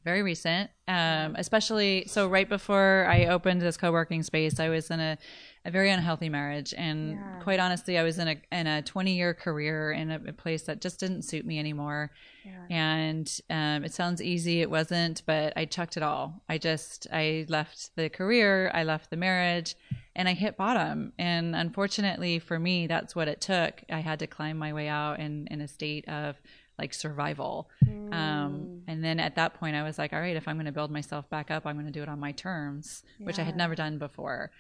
Very 0.07 0.23
recent 0.23 0.71
um, 0.89 1.35
especially 1.37 2.05
so 2.07 2.21
right 2.29 2.49
before 2.49 3.07
i 3.17 3.27
opened 3.27 3.61
this 3.61 3.77
co-working 3.77 4.23
space 4.23 4.61
i 4.61 4.69
was 4.69 4.89
in 4.95 5.01
a, 5.01 5.19
a 5.65 5.71
very 5.79 5.91
unhealthy 5.91 6.29
marriage. 6.29 6.73
And 6.87 6.99
Yeah. 7.19 7.41
quite 7.47 7.59
honestly 7.65 7.95
i 7.99 8.05
was 8.09 8.17
in 8.23 8.29
a 8.29 8.37
in 8.53 8.67
a 8.69 8.83
20 8.83 9.17
year 9.21 9.35
career 9.35 9.91
in 10.01 10.07
a, 10.17 10.19
a 10.29 10.33
place 10.33 10.63
that 10.69 10.81
just 10.81 11.01
didn't 11.01 11.23
suit 11.31 11.45
me 11.45 11.59
anymore. 11.59 12.13
Yeah. 12.45 12.67
and 12.89 13.27
um, 13.59 13.79
it 13.85 13.93
sounds 14.01 14.21
easy 14.23 14.57
it 14.67 14.71
wasn't 14.71 15.17
but 15.27 15.49
i 15.57 15.65
chucked 15.65 15.97
it 15.97 16.05
all. 16.11 16.25
I 16.49 16.57
just 16.59 17.09
i 17.13 17.45
left 17.49 17.79
the 17.97 18.09
career 18.09 18.71
i 18.81 18.83
left 18.85 19.07
the 19.11 19.17
marriage 19.29 19.75
and 20.15 20.29
i 20.29 20.35
hit 20.35 20.57
bottom. 20.57 21.13
And 21.19 21.47
unfortunately 21.57 22.39
for 22.39 22.59
me 22.69 22.87
that's 22.87 23.17
what 23.17 23.27
it 23.33 23.41
took. 23.41 23.73
I 23.91 24.01
had 24.09 24.19
to 24.21 24.29
climb 24.37 24.57
my 24.67 24.73
way 24.73 24.87
out 25.01 25.19
in 25.19 25.33
in 25.51 25.61
a 25.61 25.69
state 25.79 26.07
of 26.09 26.31
like 26.79 26.95
survival. 26.95 27.71
Um, 27.87 28.83
and 28.87 29.03
then 29.03 29.19
at 29.19 29.37
that 29.37 29.55
point 29.55 29.75
i 29.75 29.83
was 29.83 29.99
like 29.99 30.13
all 30.13 30.21
right 30.21 30.37
if 30.37 30.47
i'm 30.47 30.57
going 30.57 30.67
to 30.67 30.73
build 30.73 30.91
myself 30.91 31.29
back 31.29 31.51
up 31.51 31.67
i'm 31.67 31.75
going 31.75 31.87
to 31.87 31.93
do 31.93 32.03
it 32.03 32.09
on 32.09 32.21
my 32.21 32.33
terms 32.33 33.03
which 33.19 33.39
i 33.39 33.43
had 33.43 33.57
never 33.57 33.75
done 33.75 33.99
before. 33.99 34.51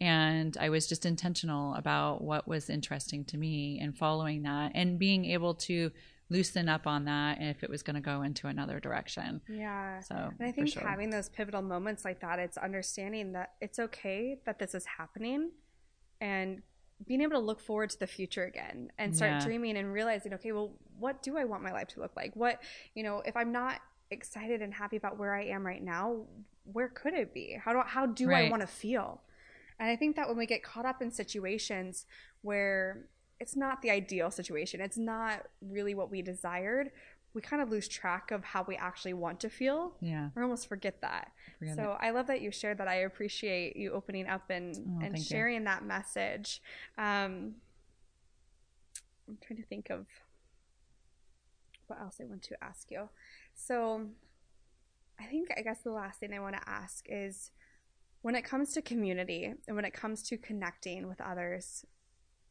And 0.00 0.56
i 0.60 0.68
was 0.68 0.86
just 0.86 1.06
intentional 1.06 1.74
about 1.74 2.22
what 2.22 2.46
was 2.46 2.68
interesting 2.68 3.24
to 3.26 3.38
me 3.38 3.78
and 3.80 3.96
following 3.96 4.42
that 4.42 4.72
and 4.74 4.98
being 4.98 5.24
able 5.26 5.54
to 5.54 5.90
loosen 6.28 6.68
up 6.68 6.86
on 6.86 7.04
that 7.04 7.38
if 7.40 7.62
it 7.62 7.70
was 7.70 7.82
going 7.82 7.94
to 7.94 8.00
go 8.00 8.22
into 8.22 8.48
another 8.48 8.80
direction. 8.80 9.40
Yeah. 9.48 10.00
so 10.00 10.30
And 10.38 10.48
I 10.48 10.52
think 10.52 10.68
sure. 10.68 10.82
having 10.82 11.10
those 11.10 11.28
pivotal 11.28 11.62
moments 11.62 12.04
like 12.04 12.20
that, 12.20 12.38
it's 12.38 12.58
understanding 12.58 13.32
that 13.32 13.52
it's 13.60 13.78
okay 13.78 14.40
that 14.44 14.58
this 14.58 14.74
is 14.74 14.84
happening 14.86 15.52
and 16.20 16.62
being 17.04 17.20
able 17.20 17.32
to 17.32 17.38
look 17.38 17.60
forward 17.60 17.90
to 17.90 17.98
the 17.98 18.06
future 18.06 18.44
again 18.44 18.90
and 18.98 19.14
start 19.14 19.32
Yeah. 19.32 19.44
dreaming 19.44 19.76
and 19.76 19.92
realizing, 19.92 20.32
okay, 20.34 20.52
well, 20.52 20.72
what 20.98 21.22
do 21.22 21.36
I 21.36 21.44
want 21.44 21.62
my 21.62 21.72
life 21.72 21.88
to 21.88 22.00
look 22.00 22.16
like? 22.16 22.34
What, 22.34 22.62
you 22.94 23.02
know, 23.02 23.20
if 23.20 23.36
I'm 23.36 23.52
not 23.52 23.80
excited 24.10 24.62
and 24.62 24.72
happy 24.72 24.96
about 24.96 25.18
where 25.18 25.34
I 25.34 25.44
am 25.44 25.66
right 25.66 25.82
now, 25.82 26.24
where 26.64 26.88
could 26.88 27.12
it 27.12 27.34
be? 27.34 27.58
How 27.62 27.72
do, 27.72 27.82
how 27.84 28.06
do 28.06 28.32
I 28.32 28.48
want 28.48 28.62
to 28.62 28.66
feel? 28.66 29.20
And 29.78 29.90
I 29.90 29.96
think 29.96 30.16
that 30.16 30.26
when 30.26 30.38
we 30.38 30.46
get 30.46 30.62
caught 30.62 30.86
up 30.86 31.02
in 31.02 31.10
situations 31.10 32.06
where 32.40 33.08
it's 33.38 33.54
not 33.54 33.82
the 33.82 33.90
ideal 33.90 34.30
situation, 34.30 34.80
it's 34.80 34.96
not 34.96 35.42
really 35.60 35.94
what 35.94 36.10
we 36.10 36.22
desired, 36.22 36.90
we 37.36 37.42
kind 37.42 37.60
of 37.60 37.68
lose 37.68 37.86
track 37.86 38.30
of 38.30 38.42
how 38.42 38.64
we 38.66 38.76
actually 38.76 39.12
want 39.12 39.38
to 39.40 39.50
feel 39.50 39.92
yeah 40.00 40.30
We 40.34 40.40
almost 40.42 40.68
forget 40.68 41.02
that. 41.02 41.32
Forget 41.58 41.76
so 41.76 41.96
I 42.00 42.08
love 42.10 42.26
that 42.28 42.40
you 42.40 42.50
shared 42.50 42.78
that. 42.78 42.88
I 42.88 42.96
appreciate 43.10 43.76
you 43.76 43.92
opening 43.92 44.26
up 44.26 44.48
and, 44.48 44.74
Oh, 44.74 44.80
and 45.04 45.12
thank 45.12 45.18
you. 45.18 45.22
sharing 45.24 45.64
that 45.64 45.84
message. 45.84 46.62
Um, 46.96 47.56
I'm 49.28 49.36
trying 49.46 49.58
to 49.58 49.66
think 49.66 49.90
of 49.90 50.06
what 51.88 52.00
else 52.00 52.16
I 52.22 52.24
want 52.24 52.42
to 52.44 52.56
ask 52.64 52.90
you. 52.90 53.08
So 53.54 54.06
I 55.20 55.24
think, 55.26 55.48
I 55.56 55.60
guess 55.62 55.82
the 55.82 55.90
last 55.92 56.20
thing 56.20 56.32
I 56.32 56.40
want 56.40 56.56
to 56.56 56.68
ask 56.68 57.04
is 57.08 57.50
when 58.22 58.34
it 58.34 58.42
comes 58.44 58.72
to 58.72 58.82
community 58.82 59.52
and 59.66 59.76
when 59.76 59.84
it 59.84 59.92
comes 59.92 60.22
to 60.28 60.38
connecting 60.38 61.06
with 61.06 61.20
others, 61.20 61.84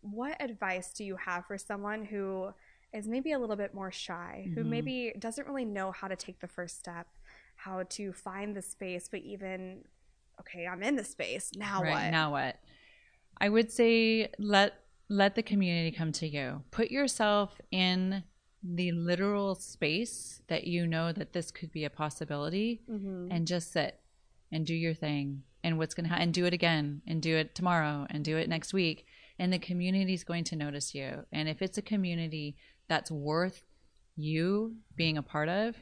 what 0.01 0.39
advice 0.41 0.93
do 0.93 1.03
you 1.03 1.15
have 1.15 1.45
for 1.47 1.57
someone 1.57 2.05
who 2.05 2.53
is 2.95 3.07
maybe 3.07 3.31
a 3.31 3.39
little 3.39 3.55
bit 3.55 3.73
more 3.73 3.91
shy, 3.91 4.49
who 4.55 4.63
Mhm. 4.63 4.67
maybe 4.67 5.13
doesn't 5.19 5.47
really 5.47 5.65
know 5.65 5.91
how 5.91 6.07
to 6.07 6.15
take 6.15 6.39
the 6.39 6.47
first 6.47 6.79
step, 6.79 7.07
how 7.57 7.83
to 7.83 8.13
find 8.13 8.55
the 8.55 8.61
space, 8.61 9.07
but 9.09 9.21
even, 9.21 9.83
okay, 10.39 10.65
I'm 10.67 10.81
in 10.83 10.95
the 10.95 11.03
space. 11.03 11.51
Now 11.55 11.81
right 11.81 11.91
what? 12.05 12.11
now 12.11 12.31
what 12.31 12.59
i 13.37 13.49
would 13.49 13.69
say 13.69 14.29
let 14.39 14.73
let 15.09 15.35
the 15.35 15.43
community 15.43 15.91
come 15.91 16.11
to 16.13 16.25
you 16.27 16.63
put 16.71 16.89
yourself 16.89 17.59
in 17.69 18.23
the 18.63 18.91
literal 18.93 19.55
space 19.55 20.41
that 20.47 20.65
you 20.65 20.87
know 20.87 21.11
that 21.11 21.33
this 21.33 21.51
could 21.51 21.69
be 21.71 21.83
a 21.83 21.89
possibility 21.89 22.81
Mhm. 22.89 23.27
and 23.29 23.45
just 23.45 23.71
sit 23.73 23.99
and 24.51 24.65
do 24.65 24.73
your 24.73 24.93
thing 24.93 25.43
and 25.63 25.77
what's 25.77 25.93
going 25.93 26.05
to 26.05 26.09
happen 26.09 26.23
and 26.23 26.33
do 26.33 26.45
it 26.45 26.53
again 26.53 27.01
and 27.05 27.21
do 27.21 27.35
it 27.35 27.53
tomorrow 27.53 28.07
and 28.09 28.23
do 28.23 28.37
it 28.37 28.47
next 28.47 28.73
week 28.73 29.05
and 29.37 29.51
the 29.51 29.59
community 29.59 30.13
is 30.13 30.23
going 30.23 30.45
to 30.45 30.55
notice 30.55 30.95
you 30.95 31.25
and 31.31 31.49
if 31.49 31.61
it's 31.61 31.77
a 31.77 31.81
community 31.81 32.55
that's 32.87 33.11
worth 33.11 33.63
you 34.15 34.75
being 34.95 35.17
a 35.17 35.23
part 35.23 35.49
of 35.49 35.75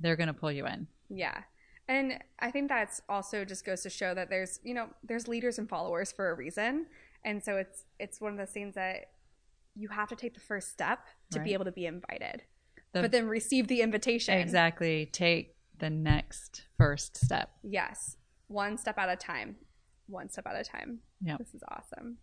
they're 0.00 0.16
going 0.16 0.26
to 0.28 0.32
pull 0.34 0.52
you 0.52 0.66
in 0.66 0.86
Yeah. 1.08 1.42
And 1.90 2.22
I 2.38 2.50
think 2.50 2.68
that's 2.68 3.00
also 3.08 3.44
just 3.46 3.64
goes 3.64 3.80
to 3.82 3.90
show 3.90 4.12
that 4.14 4.28
there's, 4.28 4.60
you 4.62 4.74
know, 4.74 4.88
there's 5.02 5.26
leaders 5.26 5.58
and 5.58 5.66
followers 5.66 6.12
for 6.12 6.30
a 6.30 6.34
reason. 6.34 6.86
And 7.24 7.42
so 7.42 7.56
it's 7.56 7.84
it's 7.98 8.20
one 8.20 8.32
of 8.32 8.38
those 8.38 8.50
things 8.50 8.74
that 8.74 9.06
you 9.74 9.88
have 9.88 10.08
to 10.10 10.16
take 10.16 10.34
the 10.34 10.40
first 10.40 10.70
step 10.70 10.98
to 11.30 11.40
be 11.40 11.54
able 11.54 11.64
to 11.64 11.72
be 11.72 11.86
invited. 11.86 12.42
The- 12.92 13.02
but 13.02 13.10
then 13.12 13.26
receive 13.26 13.68
the 13.68 13.80
invitation. 13.80 14.38
exactly 14.38 15.06
take 15.06 15.56
the 15.78 15.88
next 15.90 16.64
first 16.76 17.16
step 17.16 17.52
Yes. 17.62 18.16
One 18.48 18.76
step 18.76 18.98
at 18.98 19.08
a 19.08 19.16
time. 19.16 19.56
One 20.08 20.28
step 20.28 20.46
at 20.46 20.56
a 20.60 20.64
time. 20.64 21.00
Yep. 21.22 21.38
This 21.38 21.54
is 21.54 21.62
awesome. 21.70 22.18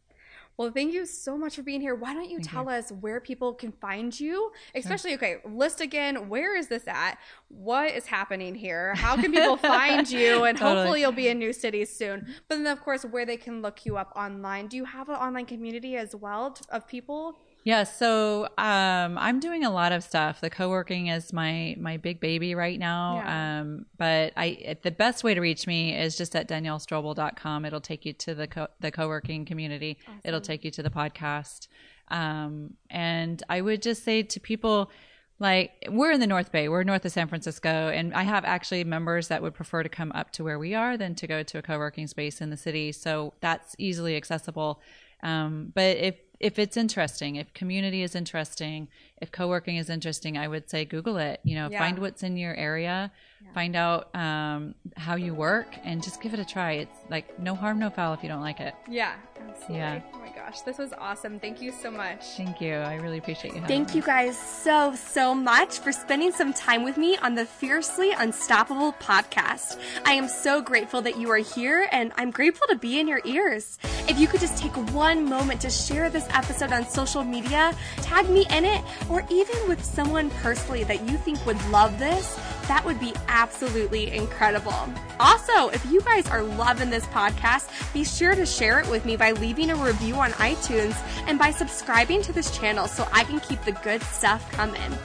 Well, 0.57 0.71
thank 0.71 0.93
you 0.93 1.05
so 1.05 1.37
much 1.37 1.55
for 1.55 1.63
being 1.63 1.81
here. 1.81 1.95
Why 1.95 2.13
don't 2.13 2.29
you 2.29 2.37
Thank 2.37 2.49
tell 2.49 2.69
us 2.69 2.91
where 2.91 3.19
people 3.19 3.53
can 3.53 3.73
find 3.73 4.17
you? 4.17 4.51
Especially, 4.73 5.13
okay, 5.15 5.37
list 5.43 5.81
again. 5.81 6.29
Where 6.29 6.55
is 6.55 6.67
this 6.67 6.87
at? 6.87 7.17
What 7.49 7.91
is 7.91 8.05
happening 8.05 8.55
here? 8.55 8.95
How 8.97 9.15
can 9.15 9.31
people 9.31 9.57
find 9.57 10.09
you? 10.09 10.45
And 10.45 10.57
Totally. 10.57 10.77
hopefully, 10.77 11.01
you'll 11.01 11.11
be 11.11 11.27
in 11.27 11.39
new 11.39 11.51
cities 11.51 11.95
soon. 11.95 12.27
But 12.47 12.63
then, 12.63 12.67
of 12.67 12.81
course, 12.81 13.03
where 13.03 13.25
they 13.25 13.37
can 13.37 13.61
look 13.61 13.85
you 13.85 13.97
up 13.97 14.13
online. 14.15 14.67
Do 14.67 14.77
you 14.77 14.85
have 14.85 15.09
an 15.09 15.15
online 15.15 15.45
community 15.45 15.97
as 15.97 16.15
well 16.15 16.57
of 16.69 16.87
people? 16.87 17.37
Yeah, 17.65 17.83
so 17.83 18.43
um, 18.59 19.17
I'm 19.17 19.39
doing 19.39 19.65
a 19.65 19.71
lot 19.71 19.91
of 19.91 20.03
stuff. 20.03 20.39
The 20.39 20.51
co-working 20.51 21.07
is 21.07 21.33
my 21.33 21.75
my 21.79 21.97
big 21.97 22.19
baby 22.19 22.53
right 22.53 22.77
now. 22.77 23.15
Yeah. 23.15 23.61
Um, 23.61 23.87
but 23.97 24.33
I 24.37 24.77
the 24.83 24.91
best 24.91 25.23
way 25.23 25.33
to 25.33 25.41
reach 25.41 25.65
me 25.65 25.97
is 25.97 26.15
just 26.15 26.35
at 26.35 26.47
daniellestrobel.com. 26.47 27.65
It'll 27.65 27.81
take 27.81 28.05
you 28.05 28.13
to 28.13 28.35
the 28.35 28.47
co- 28.47 28.67
the 28.81 28.91
co-working 28.91 29.45
community. 29.45 29.97
It'll 30.23 30.41
take 30.41 30.63
you 30.63 30.69
to 30.71 30.83
the 30.83 30.91
podcast. 30.91 31.67
Um, 32.09 32.75
and 32.91 33.41
I 33.49 33.61
would 33.61 33.81
just 33.81 34.03
say 34.03 34.21
to 34.21 34.39
people 34.39 34.91
like 35.39 35.71
we're 35.89 36.11
in 36.11 36.19
the 36.19 36.27
North 36.27 36.51
Bay, 36.51 36.69
we're 36.69 36.83
north 36.83 37.03
of 37.03 37.13
San 37.13 37.27
Francisco, 37.27 37.89
and 37.89 38.13
I 38.13 38.21
have 38.21 38.45
actually 38.45 38.83
members 38.83 39.29
that 39.29 39.41
would 39.41 39.55
prefer 39.55 39.81
to 39.81 39.89
come 39.89 40.11
up 40.13 40.29
to 40.33 40.43
where 40.43 40.59
we 40.59 40.75
are 40.75 40.97
than 40.97 41.15
to 41.15 41.25
go 41.25 41.41
to 41.41 41.57
a 41.57 41.61
co-working 41.63 42.05
space 42.05 42.41
in 42.41 42.51
the 42.51 42.57
city. 42.57 42.91
So 42.91 43.33
that's 43.41 43.75
easily 43.79 44.15
accessible. 44.15 44.81
Um, 45.23 45.71
but 45.73 45.97
if 45.97 46.15
if 46.39 46.59
it's 46.59 46.77
interesting, 46.77 47.35
if 47.35 47.53
community 47.53 48.03
is 48.03 48.15
interesting, 48.15 48.87
if 49.21 49.31
co-working 49.31 49.77
is 49.77 49.89
interesting, 49.89 50.37
I 50.37 50.47
would 50.47 50.69
say 50.69 50.85
Google 50.85 51.17
it. 51.17 51.39
You 51.43 51.55
know, 51.55 51.69
Yeah. 51.69 51.79
find 51.79 51.99
what's 51.99 52.21
in 52.23 52.37
your 52.37 52.53
area, 52.55 53.11
find 53.53 53.75
out 53.75 54.13
um, 54.15 54.75
how 54.97 55.15
you 55.15 55.33
work, 55.33 55.67
and 55.83 56.03
just 56.03 56.21
give 56.21 56.33
it 56.33 56.39
a 56.39 56.45
try. 56.45 56.73
It's 56.73 56.97
like 57.09 57.39
no 57.39 57.55
harm, 57.55 57.79
no 57.79 57.89
foul 57.89 58.13
if 58.13 58.23
you 58.23 58.29
don't 58.29 58.41
like 58.41 58.59
it. 58.59 58.73
Yeah, 58.89 59.13
absolutely. 59.47 59.77
Yeah. 59.77 60.01
Oh 60.13 60.19
my 60.19 60.29
gosh, 60.35 60.61
this 60.61 60.77
was 60.77 60.91
awesome. 60.97 61.39
Thank 61.39 61.61
you 61.61 61.71
so 61.71 61.89
much. 61.89 62.25
Thank 62.35 62.59
you. 62.59 62.73
I 62.75 62.95
really 62.95 63.17
appreciate 63.19 63.55
you. 63.55 63.61
Thank 63.61 63.95
you 63.95 64.01
guys 64.01 64.37
so, 64.37 64.93
so 64.95 65.33
much 65.33 65.79
for 65.79 65.91
spending 65.93 66.31
some 66.33 66.53
time 66.53 66.83
with 66.83 66.97
me 66.97 67.17
on 67.17 67.35
the 67.35 67.45
Fiercely 67.45 68.11
Unstoppable 68.11 68.93
podcast. 68.93 69.79
I 70.05 70.13
am 70.13 70.27
so 70.27 70.61
grateful 70.61 71.01
that 71.03 71.17
you 71.17 71.29
are 71.31 71.37
here 71.37 71.87
and 71.91 72.11
I'm 72.17 72.31
grateful 72.31 72.67
to 72.67 72.75
be 72.75 72.99
in 72.99 73.07
your 73.07 73.21
ears. 73.23 73.77
If 74.09 74.19
you 74.19 74.27
could 74.27 74.39
just 74.41 74.57
take 74.57 74.73
one 74.93 75.29
moment 75.29 75.61
to 75.61 75.69
share 75.69 76.09
this 76.09 76.27
episode 76.31 76.71
on 76.73 76.85
social 76.87 77.23
media, 77.23 77.73
tag 78.01 78.29
me 78.29 78.45
in 78.49 78.65
it, 78.65 78.83
or 79.09 79.23
even 79.29 79.55
with 79.67 79.83
someone 79.83 80.29
personally 80.29 80.83
that 80.85 81.07
you 81.09 81.17
think 81.17 81.43
would 81.45 81.63
love 81.69 81.97
this, 81.99 82.39
that 82.67 82.83
would 82.83 82.99
be 82.99 83.13
absolutely 83.27 84.11
incredible. 84.13 84.73
Also, 85.19 85.69
if 85.69 85.85
you 85.91 86.01
guys 86.01 86.27
are 86.29 86.41
loving 86.41 86.89
this 86.89 87.05
podcast, 87.07 87.69
be 87.93 88.03
sure 88.03 88.35
to 88.35 88.45
share 88.45 88.79
it 88.79 88.89
with 88.89 89.05
me 89.05 89.15
by 89.15 89.31
leaving 89.33 89.69
a 89.69 89.75
review 89.75 90.15
on 90.15 90.31
iTunes 90.31 90.95
and 91.27 91.37
by 91.37 91.51
subscribing 91.51 92.21
to 92.23 92.33
this 92.33 92.55
channel 92.57 92.87
so 92.87 93.07
I 93.11 93.23
can 93.23 93.39
keep 93.39 93.61
the 93.63 93.73
good 93.83 94.01
stuff 94.03 94.51
coming. 94.51 94.97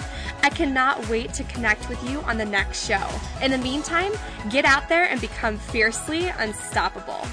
I 0.43 0.49
cannot 0.49 1.07
wait 1.09 1.35
to 1.35 1.45
connect 1.45 1.89
with 1.89 2.03
you 2.09 2.21
on 2.23 2.39
the 2.39 2.47
next 2.47 2.87
show. 2.87 3.07
In 3.43 3.51
the 3.51 3.59
meantime, 3.59 4.13
get 4.49 4.65
out 4.65 4.89
there 4.89 5.05
and 5.05 5.21
become 5.21 5.59
fiercely 5.59 6.29
unstoppable. 6.29 7.27